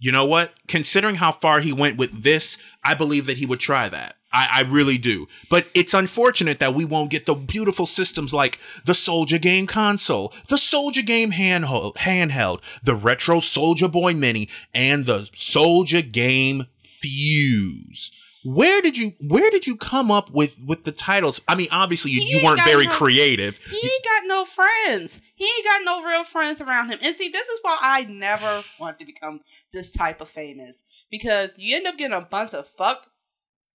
You 0.02 0.12
know 0.12 0.26
what? 0.26 0.52
Considering 0.68 1.16
how 1.16 1.32
far 1.32 1.60
he 1.60 1.72
went 1.72 2.00
with 2.00 2.24
this, 2.24 2.74
I 2.84 2.96
believe 2.96 3.28
that 3.28 3.38
he 3.38 3.46
would 3.46 3.60
try 3.60 3.88
that. 3.88 4.16
I, 4.34 4.48
I 4.52 4.62
really 4.62 4.98
do. 4.98 5.28
But 5.48 5.68
it's 5.76 5.94
unfortunate 5.94 6.58
that 6.58 6.74
we 6.74 6.86
won't 6.86 7.12
get 7.12 7.28
the 7.28 7.36
beautiful 7.36 7.86
systems 7.86 8.34
like 8.34 8.60
the 8.84 8.94
Soulja 8.94 9.40
Game 9.40 9.68
console, 9.68 10.30
the 10.50 10.56
Soulja 10.56 11.06
Game 11.06 11.32
handheld, 11.32 11.96
handheld, 11.98 12.82
the 12.82 12.96
Retro 12.96 13.38
Soulja 13.38 13.92
Boy 13.92 14.14
Mini, 14.14 14.50
and 14.74 15.06
the 15.06 15.30
Soulja 15.34 16.12
Game 16.12 16.66
Fuse. 16.80 18.12
Where 18.44 18.82
did 18.82 18.98
you 18.98 19.12
where 19.22 19.50
did 19.52 19.68
you 19.68 19.76
come 19.76 20.10
up 20.10 20.32
with 20.32 20.58
with 20.66 20.84
the 20.84 20.92
titles? 20.92 21.42
I 21.48 21.56
mean, 21.56 21.68
obviously 21.72 22.12
you, 22.12 22.22
you 22.22 22.46
weren't 22.46 22.64
very 22.64 22.86
no- 22.86 22.92
creative. 22.92 23.58
He 23.58 23.78
ain't 23.78 24.04
got 24.04 24.28
no 24.28 24.46
friends. 24.46 25.22
He 25.36 25.46
ain't 25.46 25.66
got 25.66 25.82
no 25.86 26.04
real 26.04 26.24
friends 26.24 26.60
around 26.60 26.90
him. 26.90 27.00
And 27.04 27.16
see, 27.16 27.30
this 27.30 27.48
is 27.48 27.60
why 27.62 27.78
I 27.80 28.04
never 28.04 28.64
want 28.80 29.00
to 29.00 29.06
become 29.06 29.42
this 29.74 29.92
type 29.92 30.22
of 30.22 30.30
famous. 30.30 30.84
Because 31.10 31.52
you 31.58 31.78
end 31.78 31.88
up 31.88 31.98
getting 31.98 32.18
a 32.18 32.22
bunch 32.22 32.54
of 32.54 32.68
fuck, 32.68 33.08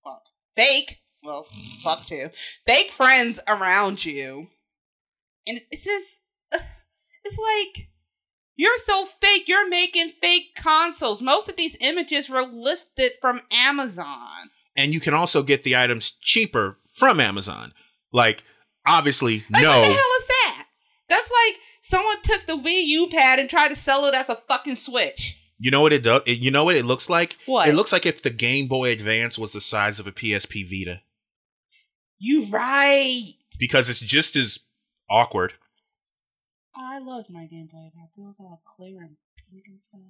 fuck, 0.02 0.22
fake, 0.56 1.02
well, 1.22 1.46
fuck 1.82 2.04
too, 2.06 2.30
fake 2.66 2.90
friends 2.90 3.40
around 3.46 4.04
you. 4.04 4.48
And 5.46 5.58
it's 5.70 5.84
just, 5.84 6.22
it's 7.24 7.38
like, 7.38 7.88
you're 8.56 8.78
so 8.78 9.06
fake. 9.20 9.46
You're 9.46 9.68
making 9.68 10.12
fake 10.20 10.56
consoles. 10.56 11.20
Most 11.22 11.48
of 11.48 11.56
these 11.56 11.76
images 11.80 12.28
were 12.30 12.42
lifted 12.44 13.12
from 13.20 13.42
Amazon. 13.52 14.50
And 14.76 14.92
you 14.92 15.00
can 15.00 15.14
also 15.14 15.42
get 15.42 15.62
the 15.62 15.76
items 15.76 16.10
cheaper 16.10 16.76
from 16.94 17.18
Amazon. 17.20 17.72
Like, 18.12 18.42
obviously, 18.86 19.44
Like, 19.50 19.62
no. 19.62 19.70
what 19.70 19.80
the 19.88 19.94
hell 19.94 19.94
is 20.20 20.26
that? 20.28 20.66
That's 21.08 21.30
like 21.30 21.54
someone 21.80 22.16
took 22.22 22.46
the 22.46 22.56
Wii 22.56 22.84
U 22.86 23.08
pad 23.10 23.38
and 23.38 23.48
tried 23.48 23.68
to 23.68 23.76
sell 23.76 24.04
it 24.06 24.14
as 24.14 24.28
a 24.28 24.36
fucking 24.36 24.76
Switch. 24.76 25.40
You 25.58 25.70
know 25.70 25.80
what 25.80 25.92
it 25.94 26.02
does? 26.02 26.22
You 26.26 26.50
know 26.50 26.64
what 26.64 26.76
it 26.76 26.84
looks 26.84 27.08
like? 27.08 27.36
What? 27.46 27.68
It 27.68 27.74
looks 27.74 27.92
like 27.92 28.04
if 28.04 28.22
the 28.22 28.28
Game 28.30 28.66
Boy 28.68 28.92
Advance 28.92 29.38
was 29.38 29.52
the 29.52 29.60
size 29.60 29.98
of 29.98 30.06
a 30.06 30.12
PSP 30.12 30.62
Vita 30.68 31.00
You 32.18 32.46
right. 32.50 33.32
because 33.58 33.88
it's 33.88 34.00
just 34.00 34.36
as 34.36 34.58
awkward. 35.08 35.54
I 36.74 36.98
loved 36.98 37.30
my 37.30 37.46
Game 37.46 37.68
Boy 37.72 37.86
Advance. 37.88 38.18
It 38.18 38.22
was 38.26 38.36
all 38.38 38.60
clear 38.66 39.00
and 39.00 39.16
pink 39.50 39.64
and 39.66 39.80
stuff. 39.80 40.00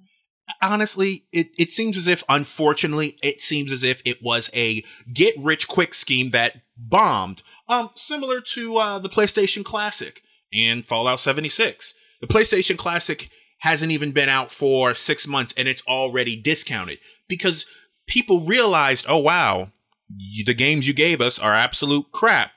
Honestly, 0.61 1.23
it, 1.31 1.47
it 1.57 1.71
seems 1.71 1.97
as 1.97 2.07
if, 2.07 2.23
unfortunately, 2.29 3.17
it 3.21 3.41
seems 3.41 3.71
as 3.71 3.83
if 3.83 4.01
it 4.05 4.21
was 4.21 4.49
a 4.53 4.83
get 5.13 5.35
rich 5.37 5.67
quick 5.67 5.93
scheme 5.93 6.31
that 6.31 6.61
bombed. 6.75 7.43
Um, 7.67 7.89
similar 7.95 8.41
to 8.53 8.77
uh, 8.77 8.99
the 8.99 9.09
PlayStation 9.09 9.63
Classic 9.63 10.21
and 10.53 10.85
Fallout 10.85 11.19
76. 11.19 11.93
The 12.21 12.27
PlayStation 12.27 12.77
Classic 12.77 13.29
hasn't 13.59 13.91
even 13.91 14.11
been 14.11 14.29
out 14.29 14.51
for 14.51 14.93
six 14.93 15.27
months 15.27 15.53
and 15.57 15.67
it's 15.67 15.85
already 15.87 16.39
discounted 16.39 16.99
because 17.27 17.65
people 18.07 18.41
realized, 18.41 19.05
oh 19.09 19.17
wow, 19.17 19.71
the 20.45 20.53
games 20.53 20.87
you 20.87 20.93
gave 20.93 21.21
us 21.21 21.39
are 21.39 21.53
absolute 21.53 22.11
crap. 22.11 22.51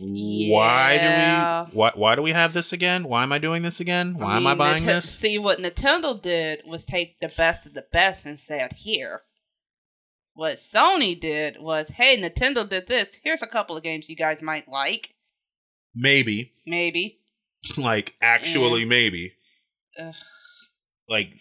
Why 0.00 0.98
do 0.98 1.72
we 1.72 1.78
why, 1.78 1.92
why 1.94 2.14
do 2.14 2.22
we 2.22 2.30
have 2.30 2.54
this 2.54 2.72
again? 2.72 3.04
Why 3.04 3.22
am 3.22 3.32
I 3.32 3.38
doing 3.38 3.62
this 3.62 3.78
again? 3.80 4.16
Why 4.16 4.36
am 4.36 4.46
I 4.46 4.50
mean, 4.50 4.58
buying 4.58 4.86
Nite- 4.86 4.94
this? 4.94 5.18
See, 5.18 5.38
what 5.38 5.58
Nintendo 5.58 6.20
did 6.20 6.62
was 6.66 6.84
take 6.84 7.20
the 7.20 7.28
best 7.28 7.66
of 7.66 7.74
the 7.74 7.84
best 7.92 8.24
and 8.24 8.40
said, 8.40 8.72
here. 8.78 9.22
What 10.34 10.56
Sony 10.56 11.20
did 11.20 11.56
was, 11.60 11.90
hey, 11.96 12.16
Nintendo 12.16 12.66
did 12.66 12.88
this. 12.88 13.20
Here's 13.22 13.42
a 13.42 13.46
couple 13.46 13.76
of 13.76 13.82
games 13.82 14.08
you 14.08 14.16
guys 14.16 14.40
might 14.40 14.66
like. 14.66 15.14
Maybe. 15.94 16.54
Maybe. 16.66 17.18
Like 17.76 18.16
actually 18.20 18.84
maybe. 18.84 19.34
Ugh. 19.96 20.14
Like 21.08 21.34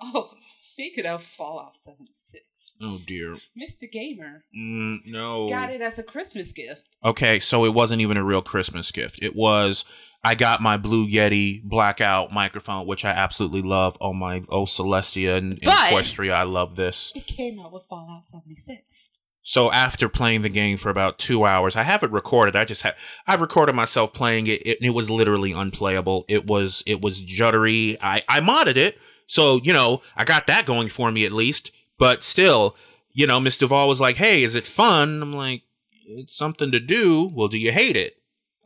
Oh, 0.00 0.30
speaking 0.60 1.04
of 1.04 1.22
Fallout 1.22 1.76
76, 1.76 2.44
oh 2.82 2.98
dear. 3.06 3.36
Mr. 3.60 3.90
Gamer 3.90 4.44
Mm, 4.56 5.06
no. 5.06 5.48
got 5.48 5.70
it 5.70 5.80
as 5.80 5.98
a 5.98 6.02
Christmas 6.02 6.52
gift. 6.52 6.88
Okay, 7.04 7.38
so 7.38 7.64
it 7.64 7.74
wasn't 7.74 8.00
even 8.00 8.16
a 8.16 8.24
real 8.24 8.42
Christmas 8.42 8.90
gift. 8.92 9.18
It 9.22 9.34
was 9.36 10.12
I 10.24 10.34
got 10.34 10.60
my 10.60 10.76
Blue 10.76 11.06
Yeti 11.06 11.62
blackout 11.62 12.32
microphone, 12.32 12.86
which 12.86 13.04
I 13.04 13.10
absolutely 13.10 13.62
love. 13.62 13.96
Oh 14.00 14.12
my, 14.12 14.42
oh 14.48 14.64
Celestia 14.64 15.36
and, 15.36 15.52
and 15.52 15.60
But- 15.64 15.90
Equestria, 15.90 16.32
I 16.32 16.42
love 16.44 16.76
this. 16.76 17.12
It 17.14 17.26
came 17.26 17.60
out 17.60 17.72
with 17.72 17.84
Fallout 17.88 18.24
76. 18.30 19.10
So 19.48 19.70
after 19.70 20.08
playing 20.08 20.42
the 20.42 20.48
game 20.48 20.76
for 20.76 20.90
about 20.90 21.20
two 21.20 21.44
hours, 21.44 21.76
I 21.76 21.84
have 21.84 22.02
it 22.02 22.10
recorded. 22.10 22.56
I 22.56 22.64
just 22.64 22.82
had 22.82 22.96
I 23.28 23.36
recorded 23.36 23.76
myself 23.76 24.12
playing 24.12 24.48
it. 24.48 24.60
It, 24.66 24.78
it 24.82 24.90
was 24.90 25.08
literally 25.08 25.52
unplayable. 25.52 26.24
It 26.28 26.46
was 26.48 26.82
it 26.84 27.00
was 27.00 27.24
juddery. 27.24 27.96
I 28.02 28.22
I 28.28 28.40
modded 28.40 28.74
it, 28.76 28.98
so 29.28 29.60
you 29.62 29.72
know 29.72 30.00
I 30.16 30.24
got 30.24 30.48
that 30.48 30.66
going 30.66 30.88
for 30.88 31.12
me 31.12 31.24
at 31.24 31.32
least. 31.32 31.70
But 31.98 32.22
still, 32.22 32.76
you 33.12 33.26
know, 33.26 33.40
Miss 33.40 33.56
Duvall 33.56 33.88
was 33.88 34.00
like, 34.00 34.16
"Hey, 34.16 34.42
is 34.42 34.54
it 34.54 34.66
fun?" 34.66 35.22
I'm 35.22 35.32
like, 35.32 35.62
"It's 36.06 36.36
something 36.36 36.70
to 36.72 36.80
do." 36.80 37.30
Well, 37.34 37.48
do 37.48 37.58
you 37.58 37.72
hate 37.72 37.96
it? 37.96 38.16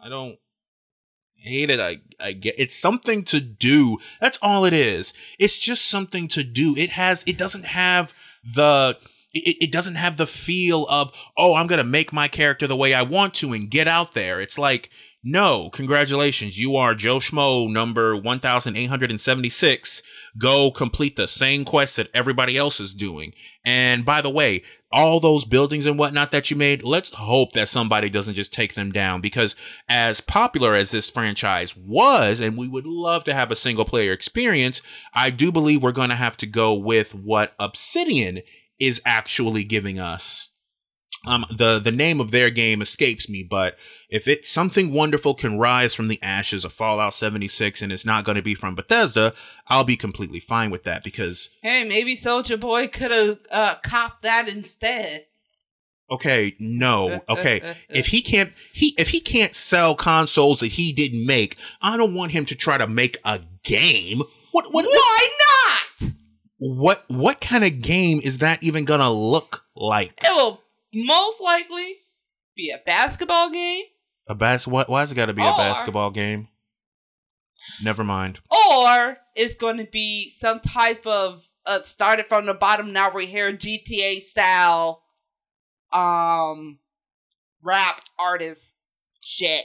I 0.02 0.08
don't 0.08 0.38
hate 1.36 1.70
it. 1.70 1.80
I 1.80 1.98
I 2.18 2.32
get 2.32 2.54
it's 2.58 2.76
something 2.76 3.24
to 3.24 3.40
do. 3.40 3.98
That's 4.20 4.38
all 4.42 4.64
it 4.64 4.74
is. 4.74 5.12
It's 5.38 5.58
just 5.58 5.86
something 5.86 6.28
to 6.28 6.42
do. 6.42 6.74
It 6.76 6.90
has 6.90 7.24
it 7.26 7.38
doesn't 7.38 7.66
have 7.66 8.12
the 8.44 8.98
it, 9.32 9.56
it 9.60 9.72
doesn't 9.72 9.94
have 9.94 10.16
the 10.16 10.26
feel 10.26 10.86
of 10.90 11.12
oh 11.36 11.54
i'm 11.54 11.66
gonna 11.66 11.84
make 11.84 12.12
my 12.12 12.28
character 12.28 12.66
the 12.66 12.76
way 12.76 12.94
i 12.94 13.02
want 13.02 13.34
to 13.34 13.52
and 13.52 13.70
get 13.70 13.86
out 13.88 14.12
there 14.12 14.40
it's 14.40 14.58
like 14.58 14.90
no 15.22 15.70
congratulations. 15.70 16.58
You 16.58 16.76
are 16.76 16.94
joe 16.94 17.18
schmo 17.18 17.70
number 17.70 18.14
1876 18.14 20.02
go 20.38 20.70
complete 20.70 21.16
the 21.16 21.28
same 21.28 21.64
quest 21.64 21.96
that 21.96 22.08
everybody 22.14 22.56
else 22.56 22.80
is 22.80 22.94
doing. 22.94 23.34
And 23.64 24.04
by 24.04 24.20
the 24.22 24.30
way 24.30 24.62
all 24.92 25.20
those 25.20 25.44
buildings 25.44 25.86
and 25.86 25.98
whatnot 25.98 26.30
that 26.32 26.50
you 26.50 26.56
made 26.56 26.82
let's 26.82 27.12
hope 27.12 27.52
that 27.52 27.68
somebody 27.68 28.08
doesn't 28.08 28.34
just 28.34 28.52
take 28.52 28.74
them 28.74 28.92
down. 28.92 29.20
Because 29.20 29.56
as 29.88 30.20
popular 30.20 30.74
as 30.74 30.90
this 30.90 31.10
franchise 31.10 31.76
was 31.76 32.40
and 32.40 32.56
we 32.56 32.68
would 32.68 32.86
love 32.86 33.24
to 33.24 33.34
have 33.34 33.50
a 33.50 33.56
single 33.56 33.84
player 33.84 34.12
experience 34.12 34.82
i 35.14 35.30
do 35.30 35.52
believe 35.52 35.82
we're 35.82 35.92
going 35.92 36.08
to 36.10 36.14
have 36.14 36.36
to 36.36 36.46
go 36.46 36.74
with 36.74 37.14
what 37.14 37.54
obsidian 37.58 38.40
is 38.80 39.00
actually 39.04 39.62
giving 39.62 39.98
us. 39.98 40.56
Um, 41.26 41.44
the 41.50 41.78
the 41.78 41.92
name 41.92 42.18
of 42.18 42.30
their 42.30 42.48
game 42.48 42.80
escapes 42.80 43.28
me, 43.28 43.42
but 43.48 43.78
if 44.08 44.26
it's 44.26 44.48
something 44.48 44.92
wonderful 44.92 45.34
can 45.34 45.58
rise 45.58 45.94
from 45.94 46.08
the 46.08 46.18
ashes 46.22 46.64
of 46.64 46.72
Fallout 46.72 47.12
76 47.12 47.82
and 47.82 47.92
it's 47.92 48.06
not 48.06 48.24
going 48.24 48.36
to 48.36 48.42
be 48.42 48.54
from 48.54 48.74
Bethesda, 48.74 49.34
I'll 49.68 49.84
be 49.84 49.96
completely 49.96 50.40
fine 50.40 50.70
with 50.70 50.84
that 50.84 51.04
because 51.04 51.50
Hey, 51.62 51.84
maybe 51.84 52.16
Soulja 52.16 52.58
Boy 52.58 52.88
could 52.88 53.10
have 53.10 53.38
uh, 53.52 53.74
copped 53.84 54.22
that 54.22 54.48
instead. 54.48 55.26
okay, 56.10 56.56
no, 56.58 57.22
okay, 57.28 57.60
if 57.90 58.06
he 58.06 58.22
can't 58.22 58.52
he 58.72 58.94
if 58.96 59.08
he 59.10 59.20
can't 59.20 59.54
sell 59.54 59.94
consoles 59.94 60.60
that 60.60 60.68
he 60.72 60.90
didn't 60.92 61.26
make, 61.26 61.56
I 61.82 61.98
don't 61.98 62.14
want 62.14 62.32
him 62.32 62.46
to 62.46 62.54
try 62.54 62.78
to 62.78 62.86
make 62.86 63.18
a 63.26 63.40
game. 63.62 64.22
What 64.52 64.72
what 64.72 64.86
Why 64.86 65.28
not? 66.00 66.12
what 66.56 67.04
what 67.08 67.40
kind 67.42 67.62
of 67.62 67.80
game 67.82 68.20
is 68.24 68.38
that 68.38 68.62
even 68.62 68.86
going 68.86 69.00
to 69.00 69.10
look 69.10 69.64
like? 69.76 70.18
It 70.24 70.30
will 70.34 70.62
most 70.94 71.40
likely 71.40 71.96
be 72.56 72.70
a 72.70 72.78
basketball 72.84 73.50
game 73.50 73.84
A 74.28 74.34
bas 74.34 74.66
why 74.66 74.84
has 75.00 75.12
it 75.12 75.14
gotta 75.14 75.32
be 75.32 75.42
a 75.42 75.56
basketball 75.56 76.10
game? 76.10 76.48
Never 77.82 78.04
mind. 78.04 78.40
Or 78.50 79.18
it's 79.34 79.54
going 79.54 79.76
to 79.78 79.84
be 79.84 80.32
some 80.38 80.60
type 80.60 81.06
of 81.06 81.44
uh, 81.66 81.82
started 81.82 82.26
from 82.26 82.46
the 82.46 82.54
bottom. 82.54 82.92
Now 82.92 83.12
we're 83.12 83.26
here 83.26 83.52
GTA 83.52 84.20
style, 84.20 85.02
um, 85.92 86.78
rap 87.62 88.00
artist 88.18 88.76
shit. 89.20 89.64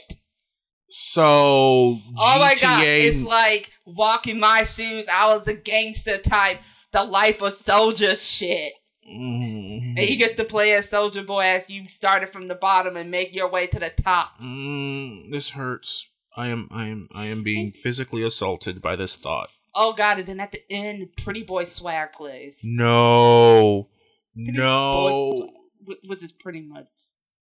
So 0.88 1.24
Oh 1.24 2.00
my 2.16 2.54
god, 2.60 2.82
GTA 2.84 3.08
it's 3.08 3.24
like 3.24 3.72
walking 3.84 4.38
my 4.38 4.64
shoes. 4.64 5.06
I 5.12 5.34
was 5.34 5.48
a 5.48 5.54
gangster 5.54 6.18
type, 6.18 6.60
the 6.92 7.02
life 7.02 7.42
of 7.42 7.52
soldier 7.52 8.14
shit. 8.14 8.72
Mm, 9.08 9.94
And 9.98 10.08
you 10.08 10.16
get 10.16 10.36
to 10.36 10.44
play 10.44 10.72
as 10.72 10.90
Soulja 10.90 11.24
Boy 11.26 11.44
as 11.44 11.70
you 11.70 11.88
started 11.88 12.30
from 12.30 12.48
the 12.48 12.54
bottom 12.54 12.96
and 12.96 13.10
make 13.10 13.34
your 13.34 13.48
way 13.50 13.66
to 13.68 13.78
the 13.78 13.90
top. 13.90 14.38
mm, 14.40 15.30
this 15.30 15.50
hurts. 15.50 16.08
I 16.36 16.48
am 16.48 16.68
I 16.70 16.86
am 16.86 17.08
I 17.14 17.26
am 17.26 17.42
being 17.42 17.72
physically 17.84 18.22
assaulted 18.22 18.82
by 18.82 18.96
this 18.96 19.16
thought. 19.16 19.48
Oh 19.74 19.92
god, 19.92 20.18
and 20.18 20.26
then 20.26 20.40
at 20.40 20.52
the 20.52 20.62
end, 20.70 21.08
Pretty 21.16 21.42
Boy 21.44 21.64
swag 21.66 22.12
plays. 22.12 22.60
No. 22.64 23.88
Pretty 24.34 24.52
No. 24.58 25.50
Boy, 25.86 25.94
wh- 26.04 26.08
which 26.08 26.22
is 26.22 26.32
pretty 26.32 26.60
much. 26.62 26.88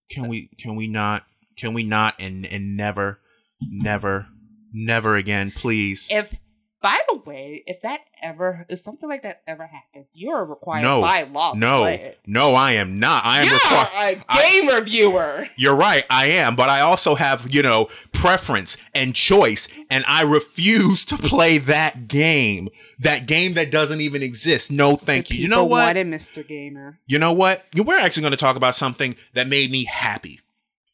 Can 0.10 0.28
we 0.28 0.48
can 0.58 0.76
we 0.76 0.88
not 0.88 1.26
can 1.58 1.74
we 1.74 1.84
not 1.84 2.15
and 2.19 2.45
and 2.45 2.76
never 2.78 3.19
never 3.62 4.28
never 4.74 5.15
again, 5.15 5.52
please. 5.52 6.08
If, 6.12 6.36
by 6.82 6.98
the 7.10 7.18
way, 7.26 7.63
if 7.68 7.82
that 7.82 8.02
ever, 8.24 8.65
if 8.70 8.80
something 8.80 9.10
like 9.10 9.24
that 9.24 9.42
ever 9.48 9.68
happens, 9.68 10.08
you're 10.13 10.46
required 10.46 10.84
No. 10.84 11.02
by 11.02 11.24
law 11.24 11.54
No. 11.54 11.98
No, 12.26 12.54
I 12.56 12.74
am 12.74 13.00
not. 13.00 13.26
I 13.26 13.39
am 13.42 13.46
You're 13.48 13.54
required. 13.56 14.24
a 14.30 14.38
game 14.38 14.68
reviewer. 14.70 15.48
You're 15.58 15.76
right, 15.76 16.04
I 16.10 16.28
am, 16.28 16.56
but 16.56 16.70
I 16.70 16.80
also 16.82 17.15
have, 17.15 17.54
you 17.54 17.62
know, 17.62 17.89
preference 18.13 18.78
and 18.96 19.13
choice, 19.13 19.68
and 19.89 20.06
I 20.08 20.22
refuse 20.22 21.04
to 21.06 21.18
play 21.18 21.58
that 21.58 22.08
game. 22.08 22.70
That 23.00 23.26
game 23.26 23.54
that 23.56 23.72
doesn't 23.72 24.02
even 24.02 24.24
exist. 24.24 24.72
No, 24.72 24.96
thank 24.96 25.28
The 25.28 25.36
you. 25.36 25.42
You 25.44 25.48
know 25.50 25.65
what? 25.65 25.86
wanted 25.96 26.08
Mr. 26.08 26.48
Gamer. 26.48 27.00
You 27.08 27.20
know 27.20 27.34
what? 27.34 27.65
We're 27.76 27.98
actually 28.00 28.22
going 28.22 28.32
to 28.32 28.38
talk 28.38 28.56
about 28.56 28.76
something 28.76 29.15
that 29.34 29.48
made 29.48 29.70
me 29.72 29.86
happy. 29.86 30.39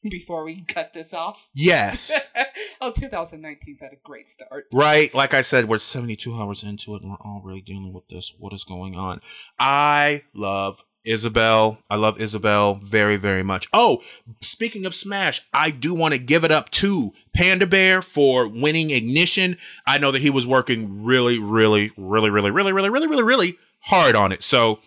Before 0.10 0.44
we 0.46 0.62
cut 0.62 0.94
this 0.94 1.14
off. 1.14 1.48
Yes. 1.54 2.18
oh, 2.82 2.92
2019's 2.92 3.82
had 3.82 3.94
a 3.94 3.98
great 4.04 4.30
start. 4.30 4.66
right? 4.74 5.14
Like 5.14 5.34
I 5.34 5.42
said, 5.42 5.66
we're 5.66 5.78
72 5.80 6.34
hours 6.36 6.64
into 6.64 6.96
it 6.96 7.02
and 7.02 7.12
we're 7.12 7.18
already 7.18 7.62
dealing 7.62 7.94
with 7.94 8.08
this. 8.08 8.34
What 8.38 8.54
is 8.54 8.64
going 8.64 8.96
on? 8.96 9.22
I 9.58 10.24
love 10.34 10.84
Isabelle. 11.06 11.80
I 11.90 11.96
love 11.96 12.20
Isabelle 12.20 12.76
very, 12.76 13.18
very 13.18 13.44
much. 13.44 13.68
Oh, 13.72 14.02
speaking 14.42 14.86
of 14.86 14.94
Smash, 14.94 15.42
I 15.54 15.70
do 15.72 15.94
want 15.94 16.14
to 16.14 16.20
give 16.20 16.44
it 16.44 16.52
up 16.52 16.72
to 16.72 17.12
Panda 17.36 17.68
Bear 17.68 18.02
for 18.02 18.48
winning 18.48 18.90
Ignition. 18.90 19.58
I 19.86 19.98
know 19.98 20.12
that 20.12 20.22
he 20.22 20.30
was 20.30 20.48
working 20.48 21.04
really, 21.04 21.40
really, 21.40 21.92
really, 21.98 22.30
really, 22.30 22.52
really, 22.52 22.74
really, 22.74 22.90
really, 22.90 23.08
really, 23.08 23.24
really 23.24 23.58
hard 23.82 24.16
on 24.16 24.32
it. 24.32 24.44
So, 24.44 24.80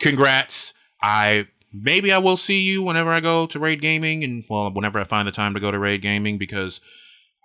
congrats. 0.00 0.72
I 1.02 1.46
maybe 1.82 2.12
I 2.12 2.18
will 2.18 2.36
see 2.36 2.60
you 2.60 2.82
whenever 2.82 3.10
I 3.10 3.20
go 3.20 3.46
to 3.46 3.58
Raid 3.58 3.80
Gaming 3.80 4.24
and 4.24 4.44
well, 4.48 4.70
whenever 4.70 4.98
I 4.98 5.04
find 5.04 5.26
the 5.26 5.32
time 5.32 5.54
to 5.54 5.60
go 5.60 5.70
to 5.70 5.78
Raid 5.78 6.02
Gaming 6.02 6.38
because 6.38 6.80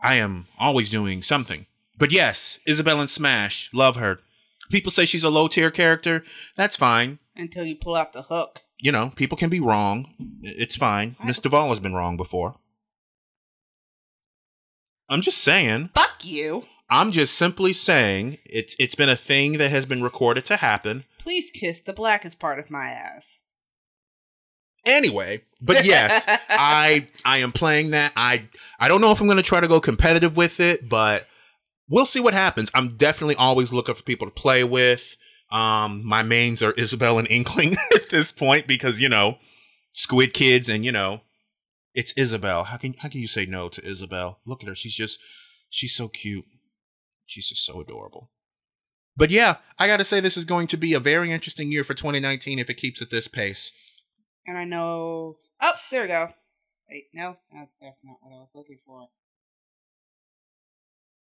I 0.02 0.16
am 0.16 0.48
always 0.60 0.90
doing 0.90 1.22
something. 1.22 1.66
But 1.98 2.12
yes, 2.12 2.60
Isabelle 2.66 3.00
and 3.00 3.10
Smash, 3.10 3.70
love 3.74 3.96
her. 3.98 4.20
People 4.72 4.92
say 4.92 5.06
she's 5.06 5.24
a 5.24 5.30
low 5.30 5.48
tier 5.48 5.70
character. 5.70 6.24
That's 6.56 6.78
fine. 6.78 7.20
Until 7.36 7.66
you 7.66 7.76
pull 7.76 7.96
out 7.96 8.14
the 8.14 8.24
hook. 8.24 8.62
You 8.80 8.92
know, 8.92 9.12
people 9.16 9.38
can 9.38 9.50
be 9.50 9.60
wrong. 9.60 10.08
It's 10.42 10.76
fine. 10.76 11.16
Miss 11.24 11.40
Duvall 11.40 11.70
has 11.70 11.80
been 11.80 11.94
wrong 11.94 12.18
before. 12.18 12.56
I'm 15.08 15.22
just 15.22 15.40
saying. 15.40 15.90
Fuck 15.94 16.24
you. 16.24 16.64
I'm 16.90 17.12
just 17.12 17.36
simply 17.36 17.74
saying 17.74 18.40
it's 18.46 18.76
it's 18.80 18.96
been 18.96 19.10
a 19.10 19.16
thing 19.16 19.58
that 19.60 19.72
has 19.72 19.86
been 19.86 20.02
recorded 20.02 20.46
to 20.46 20.58
happen. 20.58 21.04
Please 21.20 21.52
kiss 21.52 21.82
the 21.82 21.94
blackest 21.94 22.40
part 22.40 22.60
of 22.60 22.72
my 22.72 22.90
ass. 22.90 23.42
Anyway, 24.86 25.44
but 25.62 25.86
yes, 25.86 26.26
I 26.50 27.08
I 27.24 27.40
am 27.40 27.52
playing 27.52 27.92
that. 27.92 28.14
I 28.16 28.48
I 28.80 28.88
don't 28.88 29.02
know 29.02 29.12
if 29.12 29.22
I'm 29.22 29.28
going 29.28 29.38
to 29.38 29.44
try 29.44 29.60
to 29.60 29.68
go 29.68 29.80
competitive 29.80 30.36
with 30.36 30.60
it, 30.60 30.90
but 30.90 31.28
we'll 31.88 32.06
see 32.06 32.20
what 32.20 32.34
happens. 32.34 32.72
I'm 32.74 32.98
definitely 32.98 33.36
always 33.36 33.72
looking 33.72 33.96
for 33.96 34.04
people 34.04 34.28
to 34.28 34.34
play 34.34 34.64
with. 34.64 35.18
Um, 35.52 36.06
my 36.06 36.24
mains 36.24 36.64
are 36.64 36.72
Isabelle 36.74 37.20
and 37.20 37.30
Inkling 37.30 37.76
at 37.96 38.10
this 38.10 38.32
point 38.32 38.68
because 38.68 39.00
you 39.00 39.10
know 39.10 39.38
Squid 39.94 40.34
Kids 40.34 40.70
and 40.70 40.84
you 40.84 40.92
know 40.92 41.22
it's 41.94 42.14
Isabelle. 42.14 42.66
How 42.66 42.78
can 42.78 42.94
how 42.94 43.10
can 43.10 43.22
you 43.22 43.28
say 43.28 43.46
no 43.46 43.70
to 43.70 43.86
Isabelle? 43.86 44.40
Look 44.46 44.64
at 44.64 44.70
her. 44.70 44.76
She's 44.76 44.96
just 44.96 45.20
she's 45.70 45.94
so 45.94 46.08
cute. 46.08 46.46
She's 47.26 47.48
just 47.48 47.66
so 47.66 47.80
adorable. 47.80 48.32
But 49.16 49.30
yeah, 49.30 49.58
I 49.78 49.88
got 49.88 49.98
to 49.98 50.04
say 50.04 50.20
this 50.20 50.38
is 50.38 50.46
going 50.46 50.68
to 50.68 50.78
be 50.78 50.94
a 50.94 51.00
very 51.00 51.32
interesting 51.32 51.72
year 51.72 51.84
for 51.84 51.94
2019 51.94 52.60
if 52.60 52.70
it 52.70 52.78
keeps 52.78 53.02
at 53.02 53.10
this 53.10 53.28
pace. 53.28 53.72
And 54.46 54.58
I 54.58 54.66
know. 54.66 55.38
Oh, 55.62 55.74
there 55.92 56.02
we 56.02 56.08
go. 56.08 56.30
Wait, 56.90 57.06
no, 57.14 57.38
that's 57.82 58.00
not 58.04 58.18
what 58.22 58.34
I 58.36 58.40
was 58.40 58.52
looking 58.54 58.80
for. 58.86 59.08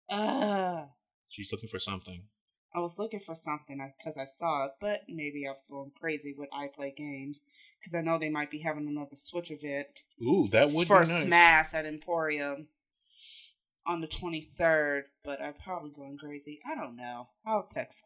Uh, 0.10 0.86
She's 1.30 1.52
looking 1.52 1.70
for 1.70 1.80
something. 1.80 2.24
I 2.74 2.80
was 2.80 3.00
looking 3.00 3.22
for 3.22 3.36
something 3.36 3.80
because 3.98 4.18
I 4.18 4.26
saw 4.26 4.66
it, 4.66 4.72
but 4.82 5.04
maybe 5.08 5.48
I 5.48 5.52
was 5.52 5.64
going 5.70 5.92
crazy 5.98 6.36
with 6.38 6.50
I 6.52 6.68
Play 6.68 6.94
Games 6.96 7.42
because 7.80 7.98
I 7.98 8.02
know 8.02 8.20
they 8.20 8.30
might 8.30 8.52
be 8.52 8.60
having 8.60 8.88
another 8.88 9.16
Switch 9.16 9.50
event 9.50 9.88
Ooh, 10.22 10.50
that 10.52 10.70
would 10.72 10.88
for 10.88 11.04
be 11.04 11.10
nice. 11.10 11.24
Smash 11.24 11.74
at 11.74 11.86
Emporium 11.86 12.68
on 13.88 14.02
the 14.02 14.08
23rd, 14.08 15.04
but 15.24 15.42
I'm 15.42 15.54
probably 15.54 15.92
going 15.92 16.18
crazy. 16.18 16.60
I 16.70 16.76
don't 16.76 16.98
know. 16.98 17.30
I'll 17.46 17.70
text 17.72 18.04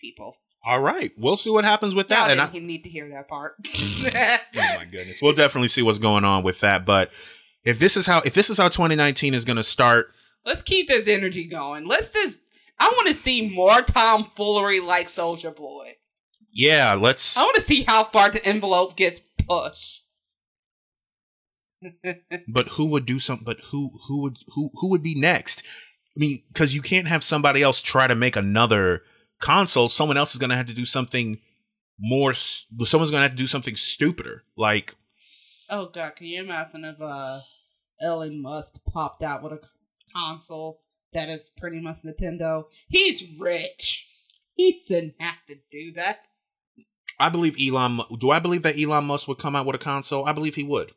people. 0.00 0.36
All 0.64 0.80
right, 0.80 1.10
we'll 1.16 1.36
see 1.36 1.50
what 1.50 1.64
happens 1.64 1.94
with 1.94 2.08
that. 2.08 2.30
Y'all 2.30 2.30
And 2.30 2.40
I, 2.40 2.58
need 2.58 2.84
to 2.84 2.88
hear 2.88 3.08
that 3.08 3.28
part. 3.28 3.56
oh 3.74 4.38
my 4.54 4.86
goodness, 4.90 5.20
we'll 5.20 5.32
definitely 5.32 5.68
see 5.68 5.82
what's 5.82 5.98
going 5.98 6.24
on 6.24 6.44
with 6.44 6.60
that. 6.60 6.86
But 6.86 7.10
if 7.64 7.78
this 7.78 7.96
is 7.96 8.06
how 8.06 8.20
if 8.20 8.34
this 8.34 8.48
is 8.48 8.58
how 8.58 8.68
2019 8.68 9.34
is 9.34 9.44
going 9.44 9.56
to 9.56 9.64
start, 9.64 10.12
Let's 10.44 10.62
keep 10.62 10.88
this 10.88 11.08
energy 11.08 11.44
going. 11.44 11.86
Let's 11.86 12.10
just. 12.10 12.40
I 12.78 12.92
want 12.96 13.08
to 13.08 13.14
see 13.14 13.48
more 13.48 13.82
tomfoolery 13.82 14.80
like 14.80 15.06
Soulja 15.06 15.54
Boy. 15.54 15.94
yeah, 16.52 16.96
let's. 16.98 17.36
I 17.36 17.42
want 17.42 17.54
to 17.56 17.60
see 17.60 17.84
how 17.84 18.04
far 18.04 18.30
the 18.30 18.44
envelope 18.44 18.96
gets 18.96 19.20
pushed. 19.48 20.04
But 22.48 22.68
who 22.68 22.86
would 22.86 23.06
do 23.06 23.18
something? 23.18 23.44
But 23.44 23.60
who 23.70 23.90
who 24.06 24.22
would 24.22 24.38
who 24.54 24.70
who 24.80 24.90
would 24.90 25.02
be 25.02 25.14
next? 25.18 25.64
I 26.16 26.20
mean, 26.20 26.38
because 26.48 26.74
you 26.74 26.82
can't 26.82 27.08
have 27.08 27.24
somebody 27.24 27.62
else 27.62 27.80
try 27.82 28.06
to 28.06 28.14
make 28.14 28.36
another 28.36 29.02
console. 29.42 29.90
Someone 29.90 30.16
else 30.16 30.32
is 30.32 30.38
going 30.40 30.50
to 30.50 30.56
have 30.56 30.66
to 30.66 30.74
do 30.74 30.86
something 30.86 31.38
more. 31.98 32.32
Someone's 32.32 33.10
going 33.10 33.20
to 33.20 33.28
have 33.28 33.32
to 33.32 33.36
do 33.36 33.46
something 33.46 33.76
stupider. 33.76 34.44
Like 34.56 34.94
oh 35.68 35.86
god, 35.86 36.16
can 36.16 36.26
you 36.26 36.42
imagine 36.42 36.84
if 36.84 37.00
uh, 37.00 37.40
Elon 38.00 38.40
Musk 38.40 38.76
popped 38.92 39.22
out 39.22 39.42
with 39.42 39.52
a 39.52 39.60
console 40.14 40.80
that 41.12 41.28
is 41.28 41.50
pretty 41.56 41.80
much 41.80 41.98
Nintendo? 42.04 42.64
He's 42.88 43.38
rich. 43.38 44.06
He 44.54 44.78
shouldn't 44.78 45.14
have 45.18 45.44
to 45.48 45.56
do 45.70 45.92
that. 45.94 46.26
I 47.18 47.28
believe 47.28 47.56
Elon. 47.60 48.00
Do 48.18 48.30
I 48.30 48.38
believe 48.38 48.62
that 48.62 48.78
Elon 48.78 49.06
Musk 49.06 49.28
would 49.28 49.38
come 49.38 49.56
out 49.56 49.66
with 49.66 49.76
a 49.76 49.78
console? 49.78 50.24
I 50.24 50.32
believe 50.32 50.54
he 50.54 50.64
would. 50.64 50.92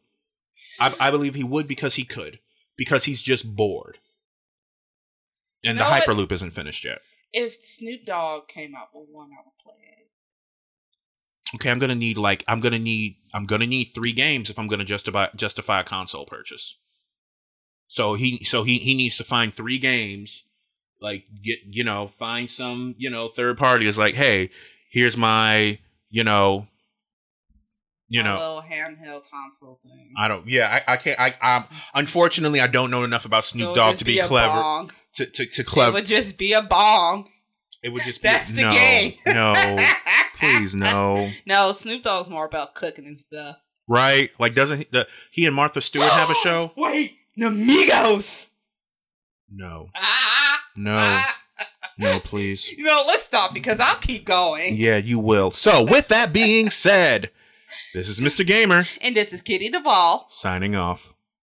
I, 0.80 0.94
I 1.00 1.10
believe 1.12 1.36
he 1.36 1.44
would 1.44 1.68
because 1.68 1.96
he 1.96 2.04
could. 2.04 2.40
Because 2.78 3.06
he's 3.06 3.24
just 3.24 3.56
bored. 3.56 4.00
And 5.64 5.76
You 5.76 5.80
know 5.80 5.86
the 5.86 5.92
what? 5.92 6.04
Hyperloop 6.04 6.32
isn't 6.34 6.52
finished 6.52 6.84
yet. 6.84 7.00
If 7.34 7.56
Snoop 7.64 8.06
Dogg 8.06 8.48
came 8.48 8.76
out 8.76 8.90
with 8.94 9.10
one, 9.12 9.30
I 9.32 9.42
would 9.44 9.58
play 9.64 9.82
it. 9.82 10.08
Okay, 11.56 11.70
I'm 11.70 11.80
gonna 11.80 11.96
need 11.96 12.18
like 12.18 12.44
I'm 12.48 12.60
gonna 12.60 12.80
need 12.80 13.18
I'm 13.34 13.46
gonna 13.46 13.68
need 13.68 13.86
three 13.86 14.14
games 14.14 14.50
if 14.50 14.58
I'm 14.58 14.68
gonna 14.68 14.84
justify 14.86 15.28
justify 15.36 15.82
a 15.82 15.84
console 15.84 16.26
purchase. 16.26 16.78
So 17.88 18.16
he 18.16 18.44
so 18.44 18.64
he 18.64 18.80
he 18.80 18.96
needs 18.96 19.18
to 19.18 19.24
find 19.24 19.54
three 19.54 19.78
games, 19.78 20.48
like 21.02 21.26
get 21.44 21.60
you 21.66 21.84
know 21.84 22.08
find 22.08 22.50
some 22.50 22.96
you 22.98 23.10
know 23.10 23.28
third 23.28 23.58
party 23.58 23.88
is 23.88 23.98
like 23.98 24.16
hey 24.16 24.50
here's 24.90 25.16
my 25.16 25.78
you 26.10 26.24
know 26.24 26.68
you 28.08 28.24
My 28.24 28.30
know 28.30 28.40
little 28.40 28.62
handheld 28.62 29.22
console 29.30 29.80
thing. 29.84 30.14
I 30.18 30.28
don't. 30.28 30.48
Yeah, 30.48 30.82
I, 30.88 30.94
I 30.94 30.98
can't. 30.98 31.20
I'm 31.42 31.64
Unfortunately, 31.94 32.60
I 32.60 32.68
don't 32.68 32.92
know 32.92 33.04
enough 33.04 33.26
about 33.26 33.44
Snoop 33.44 33.74
Dogg 33.74 33.98
to 33.98 34.06
be 34.06 34.20
a 34.20 34.26
clever. 34.26 34.54
bong. 34.54 34.92
To 35.16 35.26
to, 35.26 35.46
to 35.46 35.62
It 35.88 35.94
would 35.94 36.06
just 36.06 36.38
be 36.38 36.54
a 36.54 36.62
bong. 36.62 37.28
It 37.82 37.90
would 37.90 38.04
just 38.04 38.22
be. 38.22 38.28
That's 38.28 38.50
the 38.50 38.64
no, 38.64 38.72
game. 38.74 39.14
no, 39.28 39.54
please, 40.36 40.76
no. 40.76 41.30
No, 41.46 41.72
Snoop 41.74 42.04
Dogg's 42.04 42.30
more 42.30 42.46
about 42.46 42.74
cooking 42.76 43.06
and 43.06 43.20
stuff. 43.20 43.58
Right? 43.88 44.30
Like, 44.40 44.56
doesn't 44.56 44.80
he, 44.80 44.84
the, 44.92 45.08
he 45.32 45.46
and 45.46 45.56
Martha 45.56 45.80
Stewart 45.82 46.10
have 46.10 46.30
a 46.32 46.34
show? 46.44 46.72
Wait, 46.76 47.16
Namigos. 47.40 48.50
No, 49.50 49.90
Ah, 49.96 50.60
no, 50.76 50.96
ah. 50.98 51.36
no, 51.98 52.20
please. 52.20 52.72
You 52.78 52.84
know, 52.84 53.04
let's 53.08 53.24
stop 53.24 53.54
because 53.54 53.80
I'll 53.80 53.98
keep 53.98 54.26
going. 54.26 54.76
Yeah, 54.76 54.98
you 54.98 55.20
will. 55.20 55.52
So, 55.52 55.84
with 55.84 56.08
that 56.10 56.34
being 56.34 56.70
said, 56.72 57.30
this 57.94 58.10
is 58.10 58.20
Mr. 58.20 58.46
Gamer 58.46 58.86
And 59.02 59.16
this 59.16 59.32
is 59.32 59.42
Kitty 59.42 59.70
Duvall. 59.70 60.26
signing 60.30 60.76
off. 60.76 61.14